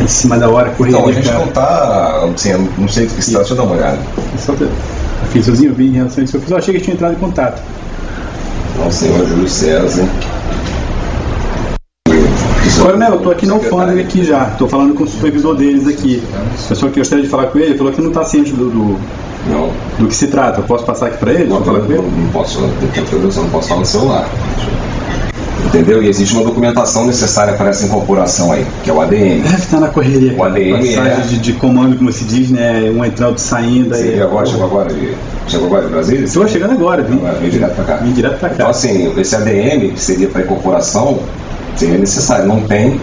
Em 0.00 0.08
cima 0.08 0.38
da 0.38 0.48
hora, 0.48 0.70
correndo. 0.70 0.96
Então, 0.96 1.08
a 1.08 1.12
gente 1.12 1.28
cara. 1.28 1.38
não 1.38 1.48
tá. 1.48 2.28
Assim, 2.34 2.68
não 2.76 2.88
sei 2.88 3.06
o 3.06 3.10
que 3.10 3.20
está, 3.20 3.38
deixa 3.38 3.52
eu 3.52 3.56
dar 3.56 3.62
uma 3.64 3.76
olhada. 3.76 3.98
Só 4.38 4.52
pra... 4.54 4.66
Sozinho, 5.42 5.70
eu 5.70 5.74
vi 5.74 5.88
em 5.88 5.92
relação 5.92 6.22
a 6.22 6.24
isso. 6.24 6.36
Eu 6.36 6.42
só 6.48 6.56
achei 6.56 6.74
que 6.74 6.80
tinha 6.80 6.94
entrado 6.94 7.12
em 7.12 7.18
contato. 7.18 7.62
Não, 8.78 8.90
senhor 8.90 9.26
Júlio 9.26 9.48
César. 9.48 10.08
Coronel, 12.80 13.14
eu 13.14 13.20
tô 13.20 13.30
aqui 13.30 13.46
no 13.46 13.60
fone 13.60 14.00
aqui 14.00 14.24
já. 14.24 14.46
Tô 14.46 14.68
falando 14.68 14.94
com 14.94 15.04
o 15.04 15.08
supervisor 15.08 15.54
deles 15.54 15.86
aqui. 15.86 16.22
A 16.64 16.68
pessoa 16.68 16.90
que 16.90 16.98
gostaria 16.98 17.24
de 17.24 17.30
falar 17.30 17.46
com 17.46 17.58
ele 17.58 17.76
falou 17.76 17.92
que 17.92 18.00
não 18.00 18.12
tá 18.12 18.24
ciente 18.24 18.52
do, 18.52 18.70
do, 18.70 18.98
não. 19.48 19.70
do 19.98 20.06
que 20.06 20.14
se 20.14 20.28
trata. 20.28 20.60
Eu 20.60 20.64
posso 20.64 20.84
passar 20.84 21.08
aqui 21.08 21.18
para 21.18 21.32
ele? 21.32 21.46
Não, 21.46 21.60
não, 21.60 21.72
não 21.72 22.30
posso, 22.32 22.60
eu 22.60 23.20
não 23.20 23.50
posso 23.50 23.68
falar 23.68 23.80
no 23.80 23.86
celular. 23.86 24.28
Entendeu? 25.66 26.02
E 26.02 26.08
existe 26.08 26.34
uma 26.34 26.44
documentação 26.44 27.06
necessária 27.06 27.54
para 27.54 27.70
essa 27.70 27.84
incorporação 27.84 28.52
aí, 28.52 28.64
que 28.82 28.90
é 28.90 28.92
o 28.92 29.00
ADM. 29.00 29.42
Deve 29.42 29.56
estar 29.56 29.80
na 29.80 29.88
correria. 29.88 30.34
O 30.36 30.44
ADM 30.44 30.96
é... 30.96 31.20
de, 31.26 31.38
de, 31.38 31.52
comando, 31.54 31.96
como 31.96 32.12
se 32.12 32.24
diz, 32.24 32.50
né? 32.50 32.90
Um 32.94 33.04
entrando 33.04 33.36
e 33.36 33.40
saindo. 33.40 33.94
Sim, 33.94 34.02
aí, 34.02 34.22
agora, 34.22 34.46
chegou 34.46 34.64
agora 34.64 34.94
de, 34.94 35.14
chegou 35.46 35.66
agora 35.66 35.84
de 35.86 35.90
Brasília? 35.90 36.24
Estou 36.24 36.48
chegando 36.48 36.72
agora. 36.72 37.02
Vim, 37.02 37.20
vim 37.40 37.48
direto 37.48 37.74
para 37.74 37.84
cá. 37.84 37.96
Vim 37.96 38.12
direto 38.12 38.38
para 38.38 38.48
cá. 38.48 38.54
Então, 38.54 38.70
assim, 38.70 39.12
esse 39.18 39.34
ADM, 39.34 39.92
que 39.94 40.00
seria 40.00 40.28
para 40.28 40.42
incorporação, 40.42 41.18
seria 41.76 41.98
necessário. 41.98 42.46
Não 42.46 42.60
tem. 42.62 43.00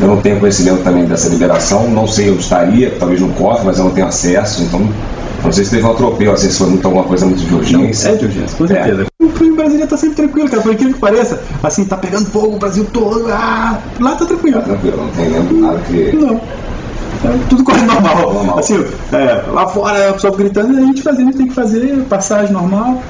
Eu 0.00 0.08
não 0.08 0.16
tenho 0.16 0.40
conhecimento 0.40 0.82
também 0.82 1.04
dessa 1.04 1.28
liberação, 1.28 1.88
não 1.88 2.08
sei 2.08 2.30
onde 2.30 2.40
estaria, 2.40 2.92
talvez 2.98 3.20
no 3.20 3.28
cofre, 3.34 3.66
mas 3.66 3.78
eu 3.78 3.84
não 3.84 3.92
tenho 3.92 4.06
acesso, 4.08 4.62
então 4.62 4.88
não 5.44 5.52
sei 5.52 5.64
se 5.64 5.70
teve 5.70 5.84
um 5.84 5.90
atropelo, 5.90 6.32
assim, 6.32 6.50
se 6.50 6.58
foi 6.58 6.68
muito, 6.68 6.84
alguma 6.86 7.04
coisa 7.04 7.26
muito 7.26 7.42
de 7.42 7.54
urgência. 7.54 8.10
Não, 8.10 8.16
é 8.16 8.18
de 8.18 8.24
urgência, 8.26 8.58
com 8.58 8.66
certeza. 8.66 9.02
É. 9.02 9.24
O 9.24 9.56
Brasília 9.56 9.86
tá 9.86 9.96
sempre 9.96 10.16
tranquilo, 10.16 10.48
cara. 10.48 10.62
Por 10.62 10.72
incrível 10.72 10.94
que 10.94 11.00
pareça, 11.00 11.42
assim, 11.62 11.84
tá 11.84 11.96
pegando 11.96 12.26
fogo 12.26 12.56
o 12.56 12.58
Brasil 12.58 12.86
todo. 12.92 13.26
Ah, 13.30 13.78
lá 14.00 14.14
tá 14.14 14.24
tranquilo. 14.24 14.58
Tá 14.60 14.62
tranquilo, 14.62 14.96
não 14.96 15.08
tem 15.10 15.60
nada 15.60 15.78
que. 15.80 16.16
Não. 16.16 16.40
É, 17.24 17.38
tudo 17.48 17.62
corre 17.62 17.82
normal. 17.82 18.32
normal. 18.32 18.58
Assim, 18.58 18.84
é, 19.12 19.44
lá 19.50 19.68
fora 19.68 20.10
a 20.10 20.12
pessoa 20.14 20.36
gritando, 20.36 20.76
a 20.76 20.80
gente 20.80 21.02
fazendo, 21.02 21.32
tem 21.32 21.46
que 21.46 21.54
fazer 21.54 22.04
passagem 22.08 22.52
normal. 22.52 23.02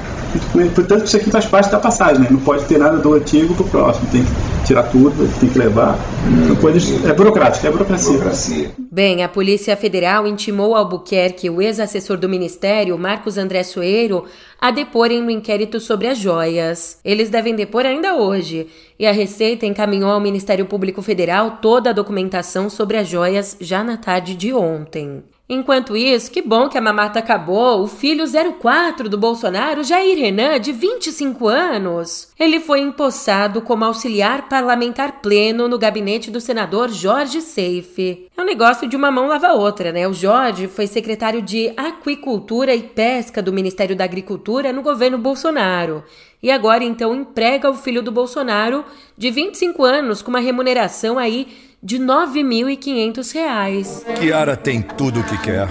Portanto, 0.75 1.05
isso 1.05 1.17
aqui 1.17 1.31
faz 1.31 1.45
parte 1.45 1.71
da 1.71 1.79
passagem, 1.79 2.23
né? 2.23 2.29
Não 2.31 2.41
pode 2.41 2.65
ter 2.65 2.79
nada 2.79 2.97
do 2.99 3.15
antigo 3.15 3.55
pro 3.55 3.65
próximo. 3.65 4.07
Tem 4.11 4.25
que 4.25 4.31
tirar 4.65 4.85
tudo, 4.85 5.29
tem 5.39 5.49
que 5.49 5.59
levar. 5.59 5.99
Hum, 6.27 6.55
coisas, 6.57 7.05
é 7.05 7.13
burocrático, 7.13 7.67
é 7.67 7.71
burocracia. 7.71 8.13
burocracia. 8.13 8.71
Bem, 8.91 9.23
a 9.23 9.29
Polícia 9.29 9.77
Federal 9.77 10.27
intimou 10.27 10.75
Albuquerque, 10.75 11.51
o 11.51 11.61
ex-assessor 11.61 12.17
do 12.17 12.29
Ministério, 12.29 12.99
Marcos 12.99 13.39
André 13.39 13.63
Soeiro, 13.63 14.25
a 14.61 14.71
deporem 14.71 15.23
no 15.23 15.31
inquérito 15.31 15.81
sobre 15.81 16.09
as 16.09 16.19
joias. 16.19 16.99
Eles 17.05 17.29
devem 17.29 17.55
depor 17.55 17.85
ainda 17.85 18.15
hoje. 18.15 18.69
E 18.99 19.07
a 19.07 19.13
Receita 19.13 19.67
encaminhou 19.67 20.11
ao 20.11 20.21
Ministério 20.21 20.67
Público 20.67 21.03
Federal 21.03 21.59
toda 21.61 21.91
a 21.91 21.93
documentação 21.93 22.71
sobre 22.71 22.97
as 22.97 23.09
joias 23.09 23.57
já 23.61 23.83
na 23.83 23.97
tarde 23.97 24.37
de 24.37 24.53
ontem. 24.53 25.23
Enquanto 25.49 25.97
isso, 25.97 26.31
que 26.31 26.41
bom 26.41 26.69
que 26.69 26.79
a 26.79 26.81
mamata 26.81 27.19
acabou. 27.19 27.83
O 27.83 27.87
filho 27.87 28.25
04 28.61 29.09
do 29.09 29.19
Bolsonaro, 29.19 29.85
Jair 29.85 30.17
Renan, 30.17 30.59
de 30.59 30.73
25 30.73 31.47
anos, 31.49 32.29
ele 32.39 32.61
foi 32.61 32.81
empossado 32.81 33.61
como 33.61 33.85
auxiliar 33.85 34.49
parlamentar 34.49 35.21
pleno 35.21 35.69
no 35.69 35.79
gabinete 35.79 36.31
do 36.31 36.41
senador 36.41 36.89
Jorge 36.89 37.41
Seife. 37.43 38.29
É 38.35 38.41
um 38.41 38.47
negócio 38.47 38.89
de 38.89 38.97
uma 38.97 39.11
mão 39.11 39.27
lava 39.27 39.49
a 39.49 39.55
outra, 39.55 39.93
né? 39.93 40.07
O 40.09 40.15
Jorge 40.15 40.69
foi 40.69 40.87
secretário 40.87 41.43
de 41.43 41.73
Aquicultura 41.77 42.75
e 42.75 42.83
Pesca 42.83 43.43
do 43.43 43.53
Ministério 43.53 43.97
da 43.97 44.05
Agricultura 44.05 44.73
no 44.73 44.81
governo 44.81 45.19
Bolsonaro. 45.19 46.03
E 46.43 46.51
agora 46.51 46.83
então 46.83 47.15
emprega 47.15 47.71
o 47.71 47.75
filho 47.75 48.03
do 48.03 48.11
Bolsonaro 48.11 48.85
de 49.19 49.31
25 49.31 49.85
anos 49.85 50.23
com 50.23 50.31
uma 50.31 50.41
remuneração 50.41 51.19
aí 51.19 51.72
de 51.85 51.97
R$ 51.97 52.05
9.500. 52.05 54.15
Kiara 54.15 54.57
tem 54.57 54.81
tudo 54.81 55.19
o 55.19 55.25
que 55.25 55.37
quer, 55.43 55.67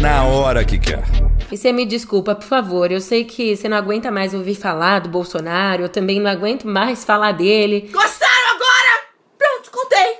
na 0.00 0.24
hora 0.24 0.64
que 0.64 0.76
quer. 0.76 1.04
E 1.52 1.56
você 1.56 1.72
me 1.72 1.86
desculpa, 1.86 2.34
por 2.34 2.46
favor, 2.46 2.90
eu 2.90 3.00
sei 3.00 3.24
que 3.24 3.56
você 3.56 3.68
não 3.68 3.76
aguenta 3.76 4.10
mais 4.10 4.34
ouvir 4.34 4.56
falar 4.56 4.98
do 4.98 5.08
Bolsonaro, 5.08 5.82
eu 5.82 5.88
também 5.88 6.18
não 6.18 6.28
aguento 6.28 6.66
mais 6.66 7.04
falar 7.04 7.30
dele. 7.30 7.88
Gostaram 7.92 8.56
agora? 8.56 9.06
Pronto, 9.38 9.70
contei. 9.70 10.16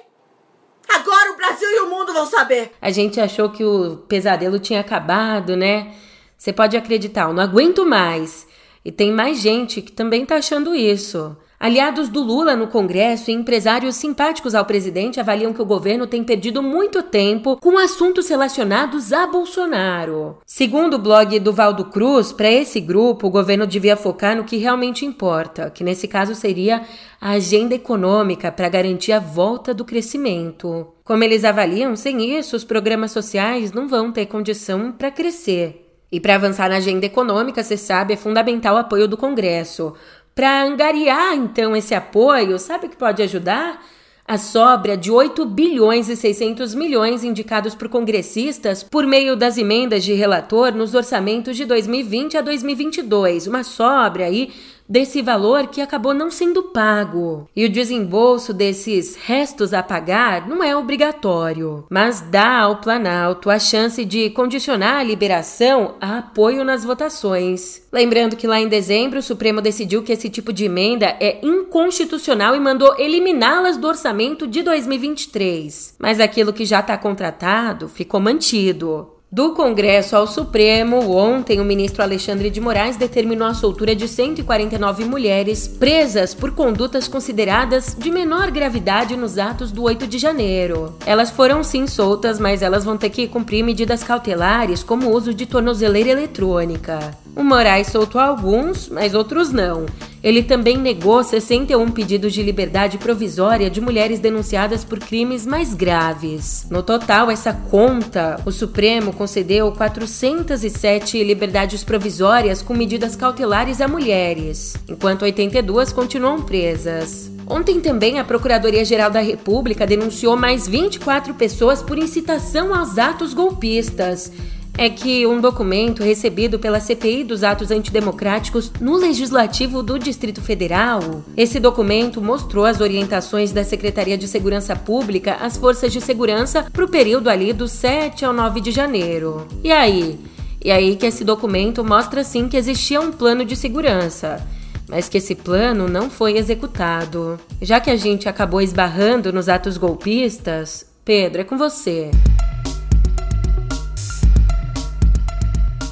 Agora 0.94 1.32
o 1.32 1.36
Brasil 1.36 1.68
e 1.68 1.80
o 1.80 1.90
mundo 1.90 2.12
vão 2.12 2.26
saber. 2.26 2.70
A 2.80 2.92
gente 2.92 3.20
achou 3.20 3.50
que 3.50 3.64
o 3.64 3.96
pesadelo 4.08 4.60
tinha 4.60 4.78
acabado, 4.78 5.56
né? 5.56 5.92
Você 6.38 6.52
pode 6.52 6.76
acreditar, 6.76 7.22
eu 7.22 7.32
não 7.32 7.42
aguento 7.42 7.84
mais. 7.84 8.46
E 8.84 8.92
tem 8.92 9.10
mais 9.10 9.40
gente 9.40 9.82
que 9.82 9.90
também 9.90 10.24
tá 10.24 10.36
achando 10.36 10.72
isso. 10.72 11.36
Aliados 11.62 12.08
do 12.08 12.20
Lula 12.20 12.56
no 12.56 12.66
Congresso 12.66 13.30
e 13.30 13.34
empresários 13.34 13.94
simpáticos 13.94 14.52
ao 14.52 14.64
presidente 14.64 15.20
avaliam 15.20 15.52
que 15.52 15.62
o 15.62 15.64
governo 15.64 16.08
tem 16.08 16.24
perdido 16.24 16.60
muito 16.60 17.04
tempo 17.04 17.56
com 17.60 17.78
assuntos 17.78 18.28
relacionados 18.28 19.12
a 19.12 19.28
Bolsonaro. 19.28 20.38
Segundo 20.44 20.94
o 20.94 20.98
blog 20.98 21.38
do 21.38 21.52
Valdo 21.52 21.84
Cruz, 21.84 22.32
para 22.32 22.50
esse 22.50 22.80
grupo, 22.80 23.28
o 23.28 23.30
governo 23.30 23.64
devia 23.64 23.96
focar 23.96 24.36
no 24.36 24.42
que 24.42 24.56
realmente 24.56 25.06
importa, 25.06 25.70
que 25.70 25.84
nesse 25.84 26.08
caso 26.08 26.34
seria 26.34 26.82
a 27.20 27.30
agenda 27.30 27.76
econômica 27.76 28.50
para 28.50 28.68
garantir 28.68 29.12
a 29.12 29.20
volta 29.20 29.72
do 29.72 29.84
crescimento. 29.84 30.88
Como 31.04 31.22
eles 31.22 31.44
avaliam, 31.44 31.94
sem 31.94 32.36
isso, 32.36 32.56
os 32.56 32.64
programas 32.64 33.12
sociais 33.12 33.70
não 33.70 33.86
vão 33.86 34.10
ter 34.10 34.26
condição 34.26 34.90
para 34.90 35.12
crescer. 35.12 35.78
E 36.12 36.20
para 36.20 36.34
avançar 36.34 36.68
na 36.68 36.76
agenda 36.76 37.06
econômica, 37.06 37.62
você 37.62 37.74
sabe, 37.74 38.12
é 38.12 38.18
fundamental 38.18 38.74
o 38.74 38.78
apoio 38.78 39.08
do 39.08 39.16
Congresso. 39.16 39.94
Para 40.34 40.64
angariar 40.64 41.34
então 41.36 41.76
esse 41.76 41.94
apoio, 41.94 42.58
sabe 42.58 42.86
o 42.86 42.88
que 42.88 42.96
pode 42.96 43.22
ajudar? 43.22 43.84
A 44.26 44.38
sobra 44.38 44.96
de 44.96 45.10
8 45.10 45.44
bilhões 45.44 46.08
e 46.08 46.16
600 46.16 46.74
milhões 46.74 47.22
indicados 47.22 47.74
por 47.74 47.88
congressistas 47.88 48.82
por 48.82 49.06
meio 49.06 49.36
das 49.36 49.58
emendas 49.58 50.02
de 50.04 50.14
relator 50.14 50.72
nos 50.72 50.94
orçamentos 50.94 51.54
de 51.54 51.66
2020 51.66 52.38
a 52.38 52.40
2022, 52.40 53.46
uma 53.46 53.62
sobra 53.62 54.24
aí 54.24 54.50
desse 54.92 55.22
valor 55.22 55.68
que 55.68 55.80
acabou 55.80 56.12
não 56.12 56.30
sendo 56.30 56.64
pago. 56.64 57.48
E 57.56 57.64
o 57.64 57.70
desembolso 57.70 58.52
desses 58.52 59.16
restos 59.16 59.72
a 59.72 59.82
pagar 59.82 60.46
não 60.46 60.62
é 60.62 60.76
obrigatório, 60.76 61.86
mas 61.88 62.20
dá 62.20 62.58
ao 62.58 62.76
Planalto 62.76 63.48
a 63.48 63.58
chance 63.58 64.04
de 64.04 64.28
condicionar 64.28 64.96
a 64.96 65.02
liberação 65.02 65.94
a 65.98 66.18
apoio 66.18 66.62
nas 66.62 66.84
votações. 66.84 67.80
Lembrando 67.90 68.36
que 68.36 68.46
lá 68.46 68.60
em 68.60 68.68
dezembro 68.68 69.20
o 69.20 69.22
Supremo 69.22 69.62
decidiu 69.62 70.02
que 70.02 70.12
esse 70.12 70.28
tipo 70.28 70.52
de 70.52 70.66
emenda 70.66 71.16
é 71.18 71.40
inconstitucional 71.42 72.54
e 72.54 72.60
mandou 72.60 72.94
eliminá-las 72.98 73.78
do 73.78 73.88
orçamento 73.88 74.46
de 74.46 74.62
2023. 74.62 75.96
Mas 75.98 76.20
aquilo 76.20 76.52
que 76.52 76.66
já 76.66 76.80
está 76.80 76.98
contratado 76.98 77.88
ficou 77.88 78.20
mantido. 78.20 79.21
Do 79.34 79.54
Congresso 79.54 80.14
ao 80.14 80.26
Supremo, 80.26 81.10
ontem 81.10 81.58
o 81.58 81.64
ministro 81.64 82.02
Alexandre 82.02 82.50
de 82.50 82.60
Moraes 82.60 82.98
determinou 82.98 83.48
a 83.48 83.54
soltura 83.54 83.96
de 83.96 84.06
149 84.06 85.06
mulheres 85.06 85.66
presas 85.66 86.34
por 86.34 86.50
condutas 86.50 87.08
consideradas 87.08 87.96
de 87.98 88.10
menor 88.10 88.50
gravidade 88.50 89.16
nos 89.16 89.38
atos 89.38 89.72
do 89.72 89.84
8 89.84 90.06
de 90.06 90.18
janeiro. 90.18 90.94
Elas 91.06 91.30
foram 91.30 91.64
sim 91.64 91.86
soltas, 91.86 92.38
mas 92.38 92.60
elas 92.60 92.84
vão 92.84 92.98
ter 92.98 93.08
que 93.08 93.26
cumprir 93.26 93.62
medidas 93.62 94.04
cautelares, 94.04 94.82
como 94.82 95.08
o 95.08 95.14
uso 95.14 95.32
de 95.32 95.46
tornozeleira 95.46 96.10
eletrônica. 96.10 97.21
O 97.34 97.42
Moraes 97.42 97.86
soltou 97.86 98.20
alguns, 98.20 98.90
mas 98.90 99.14
outros 99.14 99.50
não. 99.50 99.86
Ele 100.22 100.42
também 100.42 100.76
negou 100.76 101.24
61 101.24 101.90
pedidos 101.90 102.32
de 102.32 102.42
liberdade 102.42 102.98
provisória 102.98 103.70
de 103.70 103.80
mulheres 103.80 104.20
denunciadas 104.20 104.84
por 104.84 105.00
crimes 105.00 105.46
mais 105.46 105.72
graves. 105.72 106.66
No 106.70 106.82
total, 106.82 107.30
essa 107.30 107.52
conta, 107.52 108.38
o 108.44 108.52
Supremo 108.52 109.14
concedeu 109.14 109.72
407 109.72 111.24
liberdades 111.24 111.82
provisórias 111.82 112.60
com 112.60 112.74
medidas 112.74 113.16
cautelares 113.16 113.80
a 113.80 113.88
mulheres, 113.88 114.76
enquanto 114.86 115.22
82 115.22 115.92
continuam 115.92 116.42
presas. 116.42 117.30
Ontem 117.46 117.80
também 117.80 118.20
a 118.20 118.24
Procuradoria-Geral 118.24 119.10
da 119.10 119.20
República 119.20 119.86
denunciou 119.86 120.36
mais 120.36 120.68
24 120.68 121.34
pessoas 121.34 121.82
por 121.82 121.98
incitação 121.98 122.74
aos 122.74 122.98
atos 122.98 123.34
golpistas 123.34 124.30
é 124.76 124.88
que 124.88 125.26
um 125.26 125.40
documento 125.40 126.02
recebido 126.02 126.58
pela 126.58 126.80
CPI 126.80 127.24
dos 127.24 127.44
atos 127.44 127.70
antidemocráticos 127.70 128.72
no 128.80 128.96
Legislativo 128.96 129.82
do 129.82 129.98
Distrito 129.98 130.40
Federal, 130.40 131.22
esse 131.36 131.60
documento 131.60 132.22
mostrou 132.22 132.64
as 132.64 132.80
orientações 132.80 133.52
da 133.52 133.64
Secretaria 133.64 134.16
de 134.16 134.26
Segurança 134.26 134.74
Pública 134.74 135.34
às 135.34 135.56
forças 135.56 135.92
de 135.92 136.00
segurança 136.00 136.66
para 136.72 136.84
o 136.84 136.88
período 136.88 137.28
ali 137.28 137.52
do 137.52 137.68
7 137.68 138.24
ao 138.24 138.32
9 138.32 138.60
de 138.60 138.70
janeiro. 138.70 139.46
E 139.62 139.70
aí? 139.70 140.18
E 140.64 140.70
aí 140.70 140.96
que 140.96 141.06
esse 141.06 141.24
documento 141.24 141.84
mostra 141.84 142.24
sim 142.24 142.48
que 142.48 142.56
existia 142.56 143.00
um 143.00 143.12
plano 143.12 143.44
de 143.44 143.56
segurança 143.56 144.46
mas 144.88 145.08
que 145.08 145.16
esse 145.16 145.34
plano 145.34 145.88
não 145.88 146.10
foi 146.10 146.36
executado. 146.36 147.40
Já 147.62 147.80
que 147.80 147.88
a 147.88 147.96
gente 147.96 148.28
acabou 148.28 148.60
esbarrando 148.60 149.32
nos 149.32 149.48
atos 149.48 149.78
golpistas, 149.78 150.84
Pedro, 151.02 151.40
é 151.40 151.44
com 151.44 151.56
você. 151.56 152.10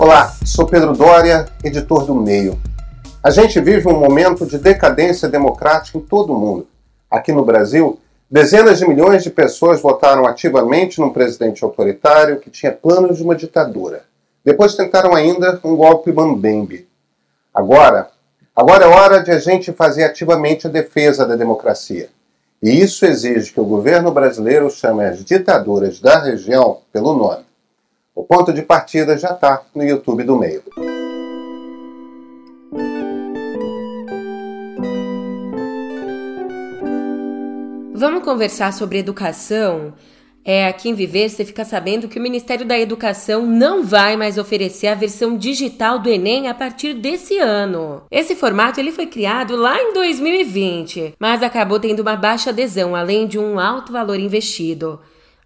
Olá, 0.02 0.34
sou 0.46 0.66
Pedro 0.66 0.94
Dória, 0.94 1.44
editor 1.62 2.06
do 2.06 2.14
Meio. 2.14 2.58
A 3.22 3.28
gente 3.28 3.60
vive 3.60 3.86
um 3.86 4.00
momento 4.00 4.46
de 4.46 4.56
decadência 4.56 5.28
democrática 5.28 5.98
em 5.98 6.00
todo 6.00 6.32
o 6.32 6.38
mundo. 6.40 6.66
Aqui 7.10 7.34
no 7.34 7.44
Brasil, 7.44 8.00
dezenas 8.30 8.78
de 8.78 8.88
milhões 8.88 9.22
de 9.22 9.28
pessoas 9.28 9.82
votaram 9.82 10.26
ativamente 10.26 10.98
num 10.98 11.10
presidente 11.10 11.62
autoritário 11.62 12.40
que 12.40 12.48
tinha 12.48 12.72
planos 12.72 13.18
de 13.18 13.22
uma 13.22 13.36
ditadura. 13.36 14.04
Depois 14.42 14.74
tentaram 14.74 15.14
ainda 15.14 15.60
um 15.62 15.76
golpe 15.76 16.10
mambembe. 16.10 16.88
Agora, 17.52 18.08
agora 18.56 18.86
é 18.86 18.88
hora 18.88 19.22
de 19.22 19.30
a 19.30 19.38
gente 19.38 19.70
fazer 19.70 20.04
ativamente 20.04 20.66
a 20.66 20.70
defesa 20.70 21.26
da 21.26 21.36
democracia. 21.36 22.08
E 22.62 22.70
isso 22.70 23.04
exige 23.04 23.52
que 23.52 23.60
o 23.60 23.66
governo 23.66 24.10
brasileiro 24.10 24.70
chame 24.70 25.04
as 25.04 25.22
ditaduras 25.22 26.00
da 26.00 26.20
região 26.20 26.78
pelo 26.90 27.14
nome. 27.14 27.49
O 28.20 28.24
ponto 28.24 28.52
de 28.52 28.60
partida 28.60 29.16
já 29.16 29.30
está 29.30 29.62
no 29.74 29.82
YouTube 29.82 30.24
do 30.24 30.36
meio. 30.36 30.62
Vamos 37.94 38.22
conversar 38.22 38.74
sobre 38.74 38.98
educação? 38.98 39.94
É, 40.44 40.66
aqui 40.66 40.90
em 40.90 40.94
Viver 40.94 41.30
você 41.30 41.46
fica 41.46 41.64
sabendo 41.64 42.08
que 42.08 42.18
o 42.18 42.22
Ministério 42.22 42.66
da 42.66 42.78
Educação 42.78 43.46
não 43.46 43.82
vai 43.82 44.18
mais 44.18 44.36
oferecer 44.36 44.88
a 44.88 44.94
versão 44.94 45.38
digital 45.38 45.98
do 45.98 46.10
Enem 46.10 46.46
a 46.46 46.52
partir 46.52 46.92
desse 46.92 47.38
ano. 47.38 48.02
Esse 48.10 48.36
formato 48.36 48.78
ele 48.78 48.92
foi 48.92 49.06
criado 49.06 49.56
lá 49.56 49.80
em 49.80 49.94
2020, 49.94 51.14
mas 51.18 51.42
acabou 51.42 51.80
tendo 51.80 52.00
uma 52.00 52.16
baixa 52.16 52.50
adesão, 52.50 52.94
além 52.94 53.26
de 53.26 53.38
um 53.38 53.58
alto 53.58 53.90
valor 53.90 54.18
investido. 54.18 55.00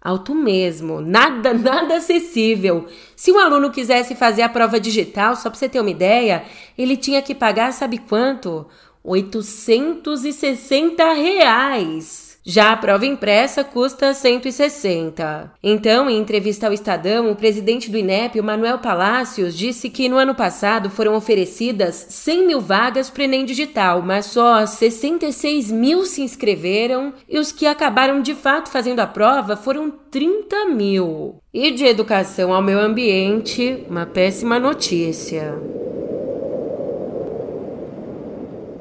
Alto 0.05 0.33
mesmo, 0.35 1.01
nada, 1.01 1.51
nada 1.57 1.95
acessível. 1.95 2.85
Se 3.15 3.31
um 3.31 3.39
aluno 3.39 3.71
quisesse 3.71 4.13
fazer 4.13 4.43
a 4.43 4.49
prova 4.49 4.79
digital, 4.79 5.35
só 5.35 5.49
para 5.49 5.57
você 5.57 5.67
ter 5.67 5.79
uma 5.79 5.89
ideia, 5.89 6.43
ele 6.77 6.95
tinha 6.95 7.23
que 7.23 7.33
pagar, 7.33 7.73
sabe 7.73 7.97
quanto? 7.97 8.67
860 9.03 11.11
reais. 11.11 12.24
Já 12.47 12.71
a 12.71 12.77
prova 12.77 13.07
impressa 13.07 13.63
custa 13.63 14.13
160. 14.13 15.51
Então, 15.63 16.07
em 16.07 16.19
entrevista 16.19 16.67
ao 16.67 16.73
Estadão, 16.73 17.31
o 17.31 17.35
presidente 17.35 17.89
do 17.89 17.97
INEP, 17.97 18.39
Manuel 18.39 18.77
Palácios, 18.77 19.57
disse 19.57 19.89
que 19.89 20.07
no 20.07 20.15
ano 20.15 20.35
passado 20.35 20.91
foram 20.91 21.15
oferecidas 21.15 22.05
100 22.07 22.45
mil 22.45 22.61
vagas 22.61 23.09
para 23.09 23.21
o 23.21 23.23
Enem 23.23 23.45
Digital, 23.45 24.03
mas 24.03 24.27
só 24.27 24.63
66 24.63 25.71
mil 25.71 26.05
se 26.05 26.21
inscreveram 26.21 27.13
e 27.27 27.39
os 27.39 27.51
que 27.51 27.65
acabaram 27.65 28.21
de 28.21 28.35
fato 28.35 28.69
fazendo 28.69 28.99
a 28.99 29.07
prova 29.07 29.57
foram 29.57 29.89
30 29.89 30.67
mil. 30.67 31.37
E 31.51 31.71
de 31.71 31.83
educação 31.85 32.53
ao 32.53 32.61
meio 32.61 32.79
ambiente, 32.79 33.83
uma 33.89 34.05
péssima 34.05 34.59
notícia. 34.59 35.55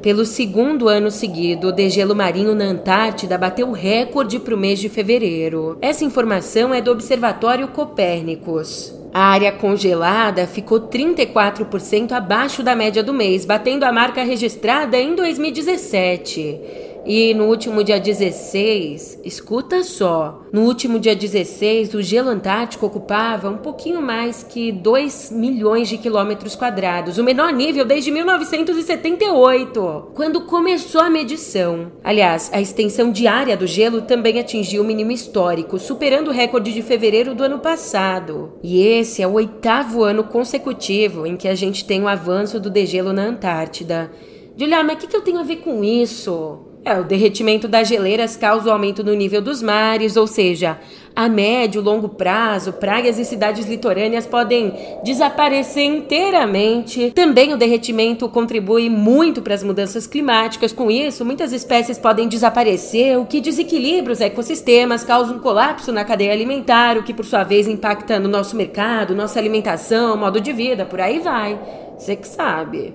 Pelo 0.04 0.26
segundo 0.26 0.86
ano 0.86 1.10
seguido, 1.10 1.68
o 1.68 1.72
degelo 1.72 2.14
marinho 2.14 2.54
na 2.54 2.66
Antártida 2.66 3.38
bateu 3.38 3.72
recorde 3.72 4.38
para 4.38 4.54
o 4.54 4.58
mês 4.58 4.78
de 4.78 4.90
fevereiro. 4.90 5.78
Essa 5.80 6.04
informação 6.04 6.74
é 6.74 6.82
do 6.82 6.90
Observatório 6.90 7.68
Copérnicos. 7.68 8.94
A 9.14 9.28
área 9.28 9.50
congelada 9.50 10.46
ficou 10.46 10.78
34% 10.78 12.12
abaixo 12.12 12.62
da 12.62 12.76
média 12.76 13.02
do 13.02 13.14
mês, 13.14 13.46
batendo 13.46 13.84
a 13.84 13.92
marca 13.92 14.22
registrada 14.22 14.98
em 14.98 15.14
2017. 15.14 16.60
E 17.06 17.34
no 17.34 17.44
último 17.44 17.84
dia 17.84 18.00
16, 18.00 19.20
escuta 19.24 19.82
só, 19.82 20.42
no 20.50 20.62
último 20.62 20.98
dia 20.98 21.14
16, 21.14 21.92
o 21.92 22.00
gelo 22.00 22.30
antártico 22.30 22.86
ocupava 22.86 23.50
um 23.50 23.58
pouquinho 23.58 24.00
mais 24.00 24.42
que 24.42 24.72
2 24.72 25.30
milhões 25.30 25.88
de 25.88 25.98
quilômetros 25.98 26.56
quadrados, 26.56 27.18
o 27.18 27.24
menor 27.24 27.52
nível 27.52 27.84
desde 27.84 28.10
1978, 28.10 30.12
quando 30.14 30.40
começou 30.42 31.02
a 31.02 31.10
medição. 31.10 31.92
Aliás, 32.02 32.50
a 32.54 32.60
extensão 32.60 33.12
diária 33.12 33.54
do 33.54 33.66
gelo 33.66 34.00
também 34.00 34.38
atingiu 34.38 34.82
o 34.82 34.86
mínimo 34.86 35.12
histórico, 35.12 35.78
superando 35.78 36.28
o 36.28 36.32
recorde 36.32 36.72
de 36.72 36.80
fevereiro 36.80 37.34
do 37.34 37.44
ano 37.44 37.58
passado. 37.58 38.54
E 38.62 38.80
esse 38.80 39.20
é 39.20 39.26
o 39.26 39.34
oitavo 39.34 40.02
ano 40.02 40.24
consecutivo 40.24 41.26
em 41.26 41.36
que 41.36 41.48
a 41.48 41.54
gente 41.54 41.84
tem 41.84 42.02
o 42.02 42.08
avanço 42.08 42.58
do 42.58 42.70
degelo 42.70 43.12
na 43.12 43.24
Antártida. 43.24 44.10
Julia, 44.56 44.82
mas 44.82 44.96
o 44.96 45.00
que, 45.00 45.06
que 45.08 45.16
eu 45.16 45.22
tenho 45.22 45.40
a 45.40 45.42
ver 45.42 45.56
com 45.56 45.82
isso? 45.82 46.73
É, 46.86 47.00
o 47.00 47.04
derretimento 47.04 47.66
das 47.66 47.88
geleiras 47.88 48.36
causa 48.36 48.68
o 48.68 48.72
aumento 48.72 49.02
no 49.02 49.14
nível 49.14 49.40
dos 49.40 49.62
mares, 49.62 50.18
ou 50.18 50.26
seja, 50.26 50.78
a 51.16 51.30
médio 51.30 51.80
e 51.80 51.82
longo 51.84 52.10
prazo, 52.10 52.74
praias 52.74 53.18
e 53.18 53.24
cidades 53.24 53.66
litorâneas 53.66 54.26
podem 54.26 54.74
desaparecer 55.02 55.84
inteiramente. 55.84 57.10
Também 57.12 57.54
o 57.54 57.56
derretimento 57.56 58.28
contribui 58.28 58.90
muito 58.90 59.40
para 59.40 59.54
as 59.54 59.62
mudanças 59.62 60.06
climáticas. 60.06 60.72
Com 60.72 60.90
isso, 60.90 61.24
muitas 61.24 61.54
espécies 61.54 61.96
podem 61.96 62.28
desaparecer, 62.28 63.18
o 63.18 63.24
que 63.24 63.40
desequilibra 63.40 64.12
os 64.12 64.20
ecossistemas, 64.20 65.02
causa 65.02 65.32
um 65.32 65.38
colapso 65.38 65.90
na 65.90 66.04
cadeia 66.04 66.34
alimentar, 66.34 66.98
o 66.98 67.02
que 67.02 67.14
por 67.14 67.24
sua 67.24 67.44
vez 67.44 67.66
impacta 67.66 68.20
no 68.20 68.28
nosso 68.28 68.54
mercado, 68.54 69.14
nossa 69.14 69.38
alimentação, 69.38 70.18
modo 70.18 70.38
de 70.38 70.52
vida, 70.52 70.84
por 70.84 71.00
aí 71.00 71.18
vai. 71.18 71.58
Você 71.96 72.14
que 72.14 72.28
sabe. 72.28 72.92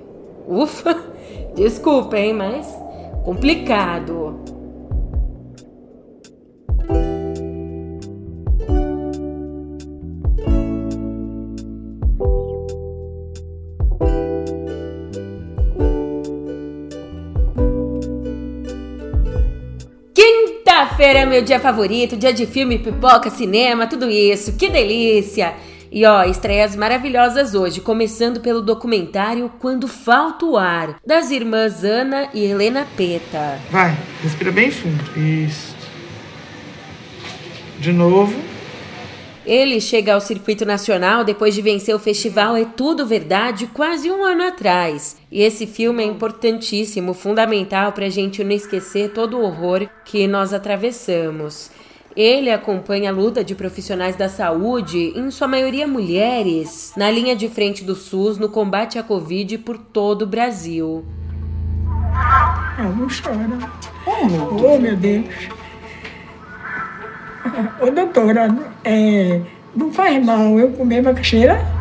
Ufa, 0.48 0.96
desculpa, 1.56 2.20
hein, 2.20 2.34
mas 2.34 2.79
complicado. 3.24 4.40
Quinta-feira 20.14 21.20
é 21.20 21.26
meu 21.26 21.42
dia 21.42 21.60
favorito, 21.60 22.18
dia 22.18 22.34
de 22.34 22.46
filme, 22.46 22.80
pipoca, 22.80 23.30
cinema, 23.30 23.88
tudo 23.88 24.10
isso. 24.10 24.54
Que 24.54 24.70
delícia! 24.70 25.56
E 25.92 26.06
ó, 26.06 26.24
estreias 26.24 26.76
maravilhosas 26.76 27.56
hoje, 27.56 27.82
começando 27.82 28.42
pelo 28.42 28.62
documentário 28.62 29.52
Quando 29.60 29.88
Falta 29.88 30.46
o 30.46 30.56
Ar, 30.56 31.00
das 31.04 31.32
irmãs 31.32 31.84
Ana 31.84 32.30
e 32.32 32.46
Helena 32.46 32.86
Peta. 32.96 33.60
Vai, 33.72 33.98
respira 34.22 34.52
bem 34.52 34.70
fundo. 34.70 35.04
Isso. 35.18 35.76
De 37.80 37.92
novo. 37.92 38.36
Ele 39.44 39.82
chega 39.82 40.14
ao 40.14 40.22
circuito 40.22 40.64
nacional 40.64 41.24
depois 41.24 41.56
de 41.56 41.62
vencer 41.64 41.96
o 41.96 42.00
festival 42.00 42.56
É 42.56 42.66
Tudo 42.66 43.04
Verdade 43.04 43.66
quase 43.66 44.12
um 44.12 44.24
ano 44.24 44.44
atrás. 44.44 45.18
E 45.32 45.42
esse 45.42 45.66
filme 45.66 46.04
é 46.04 46.06
importantíssimo, 46.06 47.16
fundamental 47.16 47.94
para 47.94 48.06
a 48.06 48.10
gente 48.10 48.44
não 48.44 48.52
esquecer 48.52 49.10
todo 49.10 49.38
o 49.38 49.44
horror 49.44 49.90
que 50.06 50.28
nós 50.28 50.54
atravessamos. 50.54 51.72
Ele 52.16 52.52
acompanha 52.52 53.10
a 53.10 53.14
luta 53.14 53.44
de 53.44 53.56
profissionais 53.56 54.16
da 54.16 54.28
saúde, 54.28 55.14
em 55.16 55.30
sua 55.32 55.48
maioria 55.48 55.88
mulheres, 55.88 56.94
na 56.98 57.10
linha 57.10 57.36
de 57.36 57.48
frente 57.48 57.84
do 57.84 57.96
SUS 57.96 58.38
no 58.38 58.50
combate 58.50 58.98
à 58.98 59.04
Covid 59.04 59.60
por 59.60 59.78
todo 59.78 60.24
o 60.24 60.28
Brasil. 60.28 61.06
Ah, 62.14 62.92
não 62.98 63.08
chora. 63.08 63.72
Oh, 64.06 64.74
oh 64.76 64.80
meu 64.80 64.96
Deus. 64.96 65.26
Ô, 67.82 67.92
doutora, 67.92 68.56
é, 68.84 69.42
não 69.76 69.92
faz 69.92 70.24
mal 70.24 70.60
eu 70.60 70.72
comer 70.72 71.02
macaxeira? 71.02 71.79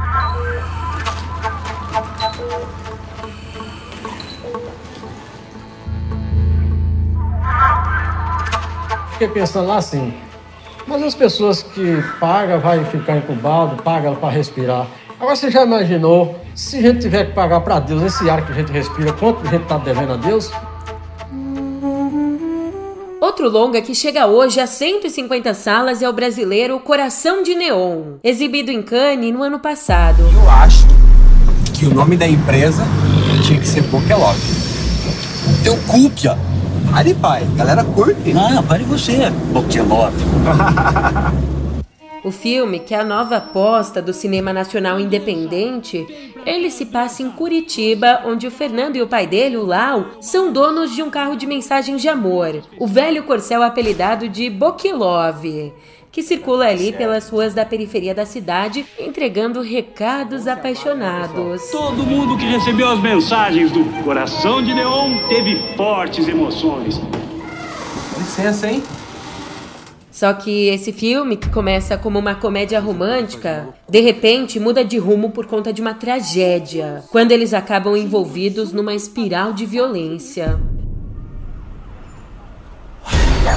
Fiquei 9.18 9.34
pensando 9.34 9.66
lá 9.66 9.78
assim, 9.78 10.14
mas 10.86 11.02
as 11.02 11.12
pessoas 11.12 11.60
que 11.60 12.00
pagam 12.20 12.60
vai 12.60 12.84
ficar 12.84 13.16
incubado, 13.16 13.82
pagam 13.82 14.14
para 14.14 14.28
respirar. 14.28 14.86
Agora 15.18 15.34
você 15.34 15.50
já 15.50 15.64
imaginou, 15.64 16.38
se 16.54 16.76
a 16.76 16.82
gente 16.82 17.00
tiver 17.00 17.26
que 17.26 17.32
pagar 17.32 17.62
para 17.62 17.80
Deus 17.80 18.00
esse 18.00 18.30
ar 18.30 18.46
que 18.46 18.52
a 18.52 18.54
gente 18.54 18.70
respira, 18.70 19.12
quanto 19.12 19.44
a 19.44 19.50
gente 19.50 19.64
está 19.64 19.76
devendo 19.76 20.12
a 20.12 20.16
Deus? 20.16 20.52
Outro 23.20 23.50
longa 23.50 23.82
que 23.82 23.92
chega 23.92 24.28
hoje 24.28 24.60
a 24.60 24.68
150 24.68 25.52
salas 25.52 26.00
é 26.00 26.08
o 26.08 26.12
brasileiro 26.12 26.78
Coração 26.78 27.42
de 27.42 27.56
Neon, 27.56 28.18
exibido 28.22 28.70
em 28.70 28.80
Cannes 28.80 29.34
no 29.34 29.42
ano 29.42 29.58
passado. 29.58 30.22
Eu 30.32 30.48
acho 30.48 30.86
que 31.76 31.86
o 31.86 31.92
nome 31.92 32.16
da 32.16 32.28
empresa 32.28 32.84
tinha 33.44 33.58
que 33.58 33.66
ser 33.66 33.82
Pokelog. 33.90 34.38
Teu 35.64 35.76
cúpia. 35.88 36.38
Pare, 36.90 37.14
pai. 37.14 37.46
Galera 37.56 37.84
curte. 37.84 38.32
Não, 38.32 38.62
pare 38.62 38.84
você, 38.84 39.30
Pokelog. 39.52 40.12
O 42.24 42.32
filme, 42.32 42.80
que 42.80 42.94
é 42.94 42.98
a 42.98 43.04
nova 43.04 43.36
aposta 43.36 44.02
do 44.02 44.12
cinema 44.12 44.52
nacional 44.52 44.98
independente, 44.98 46.04
ele 46.44 46.68
se 46.70 46.86
passa 46.86 47.22
em 47.22 47.30
Curitiba, 47.30 48.22
onde 48.26 48.46
o 48.46 48.50
Fernando 48.50 48.96
e 48.96 49.02
o 49.02 49.06
pai 49.06 49.26
dele, 49.26 49.56
o 49.56 49.64
Lau, 49.64 50.06
são 50.20 50.52
donos 50.52 50.94
de 50.94 51.02
um 51.02 51.10
carro 51.10 51.36
de 51.36 51.46
mensagens 51.46 52.02
de 52.02 52.08
amor, 52.08 52.60
o 52.78 52.86
velho 52.88 53.22
corcel 53.22 53.62
apelidado 53.62 54.28
de 54.28 54.50
Bokilov, 54.50 55.72
que 56.10 56.22
circula 56.22 56.66
ali 56.66 56.92
pelas 56.92 57.28
ruas 57.28 57.54
da 57.54 57.64
periferia 57.64 58.14
da 58.14 58.26
cidade, 58.26 58.84
entregando 58.98 59.60
recados 59.60 60.46
apaixonados. 60.46 61.70
Todo 61.70 62.04
mundo 62.04 62.36
que 62.36 62.46
recebeu 62.46 62.88
as 62.88 63.00
mensagens 63.00 63.70
do 63.70 63.84
Coração 64.02 64.62
de 64.62 64.74
Neon 64.74 65.28
teve 65.28 65.76
fortes 65.76 66.26
emoções. 66.26 67.00
Licença, 68.16 68.70
hein? 68.70 68.82
Só 70.18 70.32
que 70.32 70.66
esse 70.66 70.92
filme, 70.92 71.36
que 71.36 71.48
começa 71.48 71.96
como 71.96 72.18
uma 72.18 72.34
comédia 72.34 72.80
romântica, 72.80 73.68
de 73.88 74.00
repente 74.00 74.58
muda 74.58 74.84
de 74.84 74.98
rumo 74.98 75.30
por 75.30 75.46
conta 75.46 75.72
de 75.72 75.80
uma 75.80 75.94
tragédia, 75.94 77.04
quando 77.12 77.30
eles 77.30 77.54
acabam 77.54 77.96
envolvidos 77.96 78.72
numa 78.72 78.94
espiral 78.94 79.52
de 79.52 79.64
violência. 79.64 80.58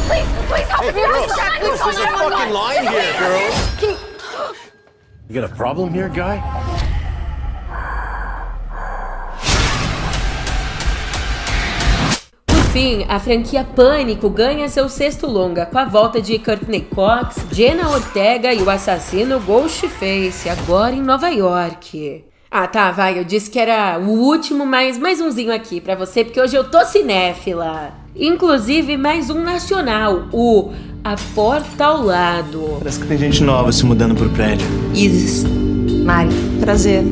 Please, 0.07 0.27
please 0.47 0.67
help 0.67 0.83
Hey, 0.83 0.91
me. 0.91 1.01
girls, 1.01 1.31
Please, 1.31 1.61
there's 1.61 1.97
a 1.97 2.07
fucking 2.17 2.53
line 2.53 2.87
here, 2.87 3.13
girls. 3.19 3.79
Can- 3.79 3.97
You 5.29 5.41
got 5.41 5.49
a 5.49 5.55
problem 5.55 5.93
here, 5.93 6.09
guy? 6.09 6.37
Por 12.47 12.63
fim, 12.73 13.05
a 13.09 13.19
franquia 13.19 13.63
Pânico 13.63 14.29
ganha 14.29 14.67
seu 14.69 14.87
sexto 14.89 15.27
longa 15.27 15.65
com 15.65 15.77
a 15.77 15.85
volta 15.85 16.21
de 16.21 16.37
Courtney 16.39 16.81
Cox, 16.81 17.45
Jenna 17.51 17.89
Ortega 17.89 18.53
e 18.53 18.61
o 18.61 18.69
assassino 18.69 19.39
Ghostface, 19.39 20.49
agora 20.49 20.93
em 20.95 21.01
Nova 21.01 21.29
York. 21.29 22.25
Ah, 22.49 22.67
tá, 22.67 22.91
vai, 22.91 23.17
eu 23.17 23.23
disse 23.23 23.49
que 23.49 23.59
era 23.59 23.97
o 23.97 24.09
último, 24.09 24.65
mas 24.65 24.97
mais 24.97 25.21
umzinho 25.21 25.53
aqui 25.53 25.79
pra 25.79 25.95
você, 25.95 26.23
porque 26.23 26.39
hoje 26.41 26.55
eu 26.55 26.69
tô 26.69 26.83
cinéfila. 26.85 27.93
Inclusive, 28.15 28.97
mais 28.97 29.29
um 29.29 29.41
nacional, 29.41 30.27
o 30.33 30.73
A 31.01 31.15
Porta 31.33 31.85
ao 31.85 32.03
Lado. 32.03 32.77
Parece 32.79 32.99
que 32.99 33.07
tem 33.07 33.17
gente 33.17 33.41
nova 33.41 33.71
se 33.71 33.85
mudando 33.85 34.15
pro 34.15 34.29
prédio. 34.29 34.67
Isis. 34.93 35.45
Mari. 36.03 36.29
Prazer. 36.59 37.03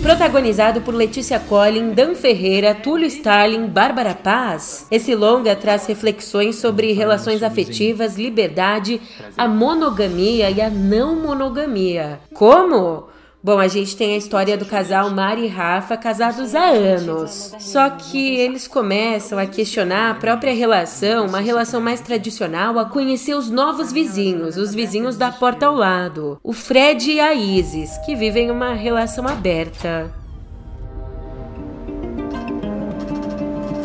Protagonizado 0.00 0.80
por 0.82 0.94
Letícia 0.94 1.40
Collin, 1.40 1.90
Dan 1.90 2.14
Ferreira, 2.14 2.72
Túlio 2.72 3.08
Starling, 3.08 3.66
Bárbara 3.66 4.14
Paz, 4.14 4.86
esse 4.88 5.16
longa 5.16 5.56
traz 5.56 5.84
reflexões 5.86 6.56
sobre 6.56 6.92
relações 6.92 7.42
afetivas, 7.42 8.16
liberdade, 8.16 9.00
a 9.36 9.48
monogamia 9.48 10.48
e 10.48 10.60
a 10.60 10.70
não 10.70 11.16
monogamia. 11.16 12.20
Como? 12.32 13.08
Bom, 13.46 13.60
a 13.60 13.68
gente 13.68 13.96
tem 13.96 14.14
a 14.14 14.16
história 14.16 14.58
do 14.58 14.64
casal 14.64 15.08
Mari 15.08 15.44
e 15.44 15.46
Rafa, 15.46 15.96
casados 15.96 16.52
há 16.52 16.64
anos. 16.64 17.54
Só 17.60 17.88
que 17.90 18.34
eles 18.38 18.66
começam 18.66 19.38
a 19.38 19.46
questionar 19.46 20.10
a 20.10 20.14
própria 20.14 20.52
relação, 20.52 21.28
uma 21.28 21.38
relação 21.38 21.80
mais 21.80 22.00
tradicional, 22.00 22.76
a 22.76 22.86
conhecer 22.86 23.36
os 23.36 23.48
novos 23.48 23.92
vizinhos, 23.92 24.56
os 24.56 24.74
vizinhos 24.74 25.16
da 25.16 25.30
porta 25.30 25.66
ao 25.66 25.76
lado, 25.76 26.40
o 26.42 26.52
Fred 26.52 27.08
e 27.08 27.20
a 27.20 27.34
Isis, 27.34 27.96
que 27.98 28.16
vivem 28.16 28.50
uma 28.50 28.74
relação 28.74 29.28
aberta. 29.28 30.10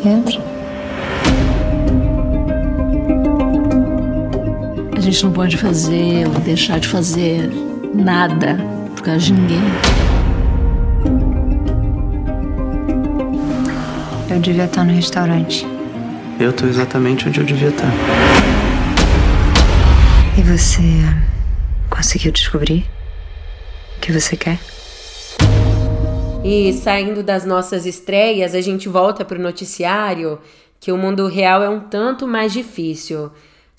Entra. 0.04 0.42
A 4.96 5.00
gente 5.00 5.24
não 5.24 5.32
pode 5.32 5.56
fazer 5.56 6.26
ou 6.26 6.40
deixar 6.40 6.80
de 6.80 6.88
fazer 6.88 7.48
nada 7.94 8.81
por 9.02 9.06
causa 9.06 9.26
de 9.26 9.32
ninguém. 9.32 9.58
Eu 14.30 14.38
devia 14.38 14.64
estar 14.64 14.84
no 14.84 14.92
restaurante. 14.92 15.66
Eu 16.38 16.52
tô 16.52 16.66
exatamente 16.66 17.28
onde 17.28 17.40
eu 17.40 17.44
devia 17.44 17.70
estar. 17.70 17.90
E 20.38 20.42
você 20.42 20.82
conseguiu 21.90 22.30
descobrir 22.30 22.86
o 23.96 24.00
que 24.00 24.12
você 24.12 24.36
quer? 24.36 24.60
E 26.44 26.72
saindo 26.72 27.24
das 27.24 27.44
nossas 27.44 27.84
estreias, 27.86 28.54
a 28.54 28.60
gente 28.60 28.88
volta 28.88 29.24
pro 29.24 29.40
noticiário 29.40 30.38
que 30.78 30.92
o 30.92 30.96
mundo 30.96 31.26
real 31.26 31.60
é 31.60 31.68
um 31.68 31.80
tanto 31.80 32.24
mais 32.26 32.52
difícil. 32.52 33.32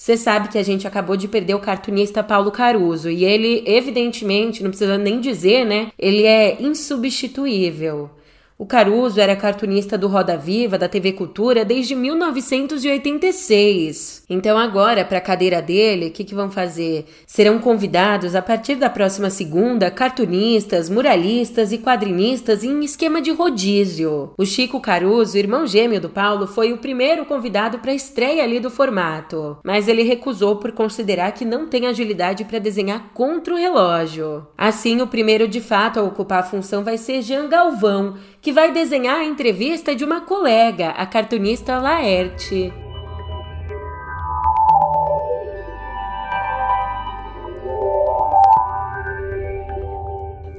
Você 0.04 0.18
sabe 0.18 0.50
que 0.50 0.58
a 0.58 0.64
gente 0.64 0.86
acabou 0.86 1.16
de 1.16 1.30
perder 1.30 1.56
o 1.56 1.60
cartunista 1.60 2.22
Paulo 2.22 2.52
Caruso 2.52 3.10
e 3.10 3.24
ele, 3.24 3.64
evidentemente, 3.66 4.62
não 4.62 4.70
precisa 4.70 4.98
nem 4.98 5.22
dizer, 5.22 5.66
né? 5.66 5.94
Ele 5.98 6.26
é 6.26 6.62
insubstituível. 6.62 8.10
O 8.58 8.66
Caruso 8.68 9.20
era 9.20 9.36
cartunista 9.36 9.98
do 9.98 10.08
Roda 10.08 10.38
Viva, 10.38 10.78
da 10.78 10.88
TV 10.88 11.12
Cultura, 11.14 11.66
desde 11.66 11.96
1986. 11.96 14.24
Então, 14.30 14.56
agora, 14.58 15.04
para 15.04 15.18
a 15.18 15.22
cadeira 15.22 15.60
dele, 15.62 16.08
o 16.08 16.12
que, 16.12 16.24
que 16.24 16.34
vão 16.36 16.50
fazer? 16.52 17.06
Serão 17.26 17.58
convidados, 17.58 18.36
a 18.36 18.44
partir 18.44 18.76
da 18.76 18.92
próxima 18.92 19.32
segunda, 19.32 19.90
cartunistas, 19.90 20.90
muralistas 20.90 21.72
e 21.72 21.80
quadrinistas 21.80 22.64
em 22.64 22.84
esquema 22.84 23.20
de 23.22 23.32
rodízio. 23.32 24.34
O 24.38 24.46
Chico 24.46 24.80
Caruso, 24.80 25.36
irmão 25.38 25.66
gêmeo 25.66 26.00
do 26.00 26.10
Paulo, 26.10 26.46
foi 26.46 26.72
o 26.72 26.78
primeiro 26.78 27.26
convidado 27.26 27.80
para 27.80 27.92
a 27.92 27.96
estreia 27.96 28.44
ali 28.44 28.60
do 28.60 28.70
formato. 28.70 29.58
Mas 29.64 29.88
ele 29.88 30.04
recusou 30.04 30.58
por 30.58 30.74
considerar 30.74 31.32
que 31.32 31.44
não 31.44 31.68
tem 31.68 31.88
agilidade 31.88 32.46
para 32.46 32.60
desenhar 32.60 33.10
contra 33.16 33.52
o 33.54 33.58
relógio. 33.58 34.46
Assim, 34.56 35.02
o 35.02 35.08
primeiro 35.08 35.48
de 35.48 35.60
fato 35.60 36.00
a 36.00 36.04
ocupar 36.04 36.38
a 36.40 36.44
função 36.44 36.84
vai 36.84 37.00
ser 37.00 37.24
Jean 37.24 37.50
Galvão, 37.50 38.14
que 38.44 38.52
vai 38.52 38.74
desenhar 38.74 39.20
a 39.20 39.24
entrevista 39.24 39.96
de 39.96 40.04
uma 40.04 40.20
colega, 40.20 40.90
a 40.90 41.06
cartunista 41.06 41.80
Laerte. 41.80 42.74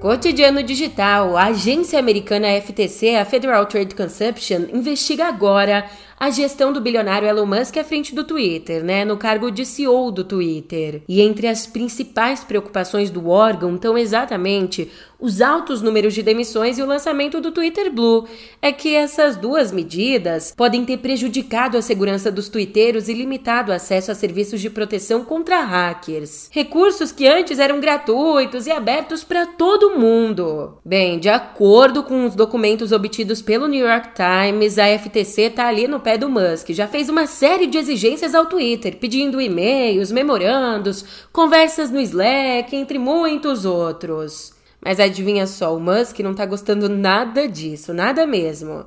Cotidiano 0.00 0.62
Digital, 0.62 1.36
a 1.36 1.44
agência 1.44 1.98
americana 1.98 2.48
FTC, 2.60 3.16
a 3.16 3.24
Federal 3.24 3.66
Trade 3.66 3.94
Consumption, 3.94 4.66
investiga 4.72 5.26
agora 5.26 5.86
a 6.18 6.30
gestão 6.30 6.72
do 6.72 6.80
bilionário 6.80 7.28
Elon 7.28 7.46
Musk 7.46 7.76
à 7.76 7.84
frente 7.84 8.14
do 8.14 8.24
Twitter, 8.24 8.84
né, 8.84 9.04
no 9.04 9.16
cargo 9.16 9.50
de 9.50 9.64
CEO 9.64 10.10
do 10.10 10.22
Twitter. 10.22 11.02
E 11.08 11.20
entre 11.20 11.46
as 11.46 11.66
principais 11.66 12.44
preocupações 12.44 13.10
do 13.10 13.28
órgão 13.28 13.74
estão 13.74 13.96
exatamente 13.96 14.90
os 15.24 15.40
altos 15.40 15.80
números 15.80 16.12
de 16.12 16.22
demissões 16.22 16.76
e 16.76 16.82
o 16.82 16.86
lançamento 16.86 17.40
do 17.40 17.50
Twitter 17.50 17.90
Blue. 17.90 18.28
É 18.60 18.70
que 18.70 18.94
essas 18.94 19.36
duas 19.36 19.72
medidas 19.72 20.52
podem 20.54 20.84
ter 20.84 20.98
prejudicado 20.98 21.78
a 21.78 21.82
segurança 21.82 22.30
dos 22.30 22.50
twitteiros 22.50 23.08
e 23.08 23.14
limitado 23.14 23.72
o 23.72 23.74
acesso 23.74 24.12
a 24.12 24.14
serviços 24.14 24.60
de 24.60 24.68
proteção 24.68 25.24
contra 25.24 25.62
hackers. 25.62 26.50
Recursos 26.52 27.10
que 27.10 27.26
antes 27.26 27.58
eram 27.58 27.80
gratuitos 27.80 28.66
e 28.66 28.70
abertos 28.70 29.24
para 29.24 29.46
todo 29.46 29.98
mundo. 29.98 30.76
Bem, 30.84 31.18
de 31.18 31.30
acordo 31.30 32.02
com 32.02 32.26
os 32.26 32.34
documentos 32.34 32.92
obtidos 32.92 33.40
pelo 33.40 33.66
New 33.66 33.88
York 33.88 34.10
Times, 34.14 34.78
a 34.78 34.98
FTC 34.98 35.48
tá 35.48 35.68
ali 35.68 35.88
no 35.88 36.00
pé 36.00 36.18
do 36.18 36.28
Musk. 36.28 36.68
Já 36.72 36.86
fez 36.86 37.08
uma 37.08 37.26
série 37.26 37.66
de 37.66 37.78
exigências 37.78 38.34
ao 38.34 38.44
Twitter, 38.44 38.98
pedindo 38.98 39.40
e-mails, 39.40 40.12
memorandos, 40.12 41.02
conversas 41.32 41.90
no 41.90 41.98
Slack, 41.98 42.76
entre 42.76 42.98
muitos 42.98 43.64
outros. 43.64 44.53
Mas 44.84 45.00
adivinha 45.00 45.46
só, 45.46 45.74
o 45.74 45.80
Musk 45.80 46.20
não 46.20 46.34
tá 46.34 46.44
gostando 46.44 46.88
nada 46.88 47.48
disso, 47.48 47.94
nada 47.94 48.26
mesmo. 48.26 48.84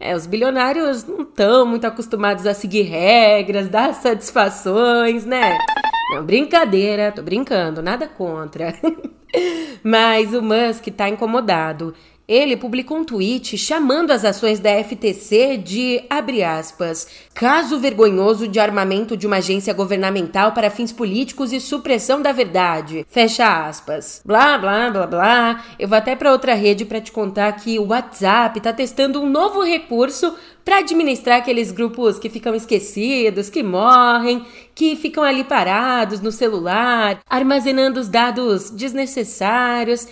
É, 0.00 0.14
os 0.14 0.26
bilionários 0.26 1.04
não 1.04 1.22
estão 1.22 1.64
muito 1.64 1.86
acostumados 1.86 2.46
a 2.46 2.54
seguir 2.54 2.82
regras, 2.82 3.68
dar 3.68 3.94
satisfações, 3.94 5.24
né? 5.24 5.56
Não, 6.12 6.24
brincadeira, 6.24 7.12
tô 7.12 7.22
brincando, 7.22 7.82
nada 7.82 8.08
contra. 8.08 8.74
Mas 9.82 10.34
o 10.34 10.42
Musk 10.42 10.88
tá 10.96 11.08
incomodado. 11.08 11.94
Ele 12.28 12.58
publicou 12.58 12.98
um 12.98 13.04
tweet 13.04 13.56
chamando 13.56 14.10
as 14.10 14.22
ações 14.22 14.60
da 14.60 14.84
FTC 14.84 15.56
de, 15.56 16.04
abre 16.10 16.44
aspas, 16.44 17.08
caso 17.32 17.80
vergonhoso 17.80 18.46
de 18.46 18.60
armamento 18.60 19.16
de 19.16 19.26
uma 19.26 19.36
agência 19.36 19.72
governamental 19.72 20.52
para 20.52 20.68
fins 20.68 20.92
políticos 20.92 21.54
e 21.54 21.58
supressão 21.58 22.20
da 22.20 22.30
verdade. 22.30 23.06
Fecha 23.08 23.66
aspas. 23.66 24.20
Blá, 24.26 24.58
blá, 24.58 24.90
blá, 24.90 25.06
blá. 25.06 25.64
Eu 25.78 25.88
vou 25.88 25.96
até 25.96 26.14
para 26.14 26.30
outra 26.30 26.52
rede 26.52 26.84
para 26.84 27.00
te 27.00 27.10
contar 27.10 27.50
que 27.52 27.78
o 27.78 27.86
WhatsApp 27.86 28.58
está 28.58 28.74
testando 28.74 29.22
um 29.22 29.30
novo 29.30 29.62
recurso 29.62 30.34
para 30.68 30.80
administrar 30.80 31.38
aqueles 31.38 31.72
grupos 31.72 32.18
que 32.18 32.28
ficam 32.28 32.54
esquecidos, 32.54 33.48
que 33.48 33.62
morrem, 33.62 34.44
que 34.74 34.96
ficam 34.96 35.24
ali 35.24 35.44
parados 35.44 36.20
no 36.20 36.30
celular, 36.30 37.20
armazenando 37.26 37.98
os 37.98 38.06
dados 38.06 38.68
desnecessários. 38.68 40.06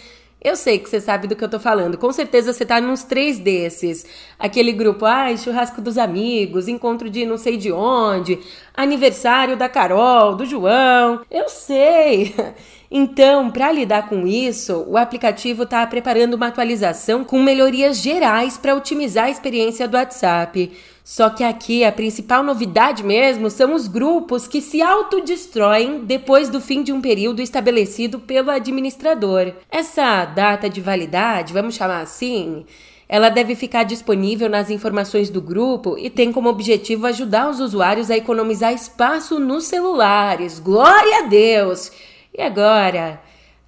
Eu 0.46 0.54
sei 0.54 0.78
que 0.78 0.88
você 0.88 1.00
sabe 1.00 1.26
do 1.26 1.34
que 1.34 1.42
eu 1.42 1.48
tô 1.48 1.58
falando. 1.58 1.98
Com 1.98 2.12
certeza 2.12 2.52
você 2.52 2.64
tá 2.64 2.80
nos 2.80 3.02
três 3.02 3.36
desses. 3.36 4.06
Aquele 4.38 4.70
grupo, 4.70 5.04
ai, 5.04 5.36
churrasco 5.36 5.80
dos 5.80 5.98
amigos, 5.98 6.68
encontro 6.68 7.10
de 7.10 7.26
não 7.26 7.36
sei 7.36 7.56
de 7.56 7.72
onde, 7.72 8.38
aniversário 8.72 9.56
da 9.56 9.68
Carol, 9.68 10.36
do 10.36 10.46
João. 10.46 11.22
Eu 11.28 11.48
sei. 11.48 12.32
Então, 12.98 13.50
para 13.50 13.70
lidar 13.70 14.08
com 14.08 14.26
isso, 14.26 14.82
o 14.88 14.96
aplicativo 14.96 15.64
está 15.64 15.86
preparando 15.86 16.32
uma 16.32 16.46
atualização 16.46 17.24
com 17.24 17.42
melhorias 17.42 17.98
gerais 17.98 18.56
para 18.56 18.74
otimizar 18.74 19.26
a 19.26 19.30
experiência 19.30 19.86
do 19.86 19.98
WhatsApp. 19.98 20.72
Só 21.04 21.28
que 21.28 21.44
aqui 21.44 21.84
a 21.84 21.92
principal 21.92 22.42
novidade 22.42 23.04
mesmo 23.04 23.50
são 23.50 23.74
os 23.74 23.86
grupos 23.86 24.48
que 24.48 24.62
se 24.62 24.80
autodestroem 24.80 26.06
depois 26.06 26.48
do 26.48 26.58
fim 26.58 26.82
de 26.82 26.90
um 26.90 27.02
período 27.02 27.42
estabelecido 27.42 28.18
pelo 28.18 28.50
administrador. 28.50 29.52
Essa 29.70 30.24
data 30.24 30.66
de 30.66 30.80
validade, 30.80 31.52
vamos 31.52 31.74
chamar 31.74 32.00
assim, 32.00 32.64
ela 33.06 33.28
deve 33.28 33.54
ficar 33.54 33.82
disponível 33.82 34.48
nas 34.48 34.70
informações 34.70 35.28
do 35.28 35.42
grupo 35.42 35.98
e 35.98 36.08
tem 36.08 36.32
como 36.32 36.48
objetivo 36.48 37.06
ajudar 37.06 37.50
os 37.50 37.60
usuários 37.60 38.10
a 38.10 38.16
economizar 38.16 38.72
espaço 38.72 39.38
nos 39.38 39.64
celulares. 39.64 40.58
Glória 40.58 41.18
a 41.18 41.22
Deus! 41.28 41.92
E 42.36 42.42
agora? 42.42 43.18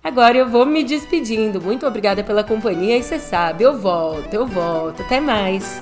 Agora 0.04 0.36
eu 0.36 0.46
vou 0.46 0.66
me 0.66 0.84
despedindo. 0.84 1.60
Muito 1.60 1.86
obrigada 1.86 2.22
pela 2.22 2.44
companhia 2.44 2.98
e 2.98 3.02
você 3.02 3.18
sabe, 3.18 3.64
eu 3.64 3.78
volto, 3.78 4.34
eu 4.34 4.46
volto. 4.46 5.00
Até 5.02 5.20
mais. 5.20 5.80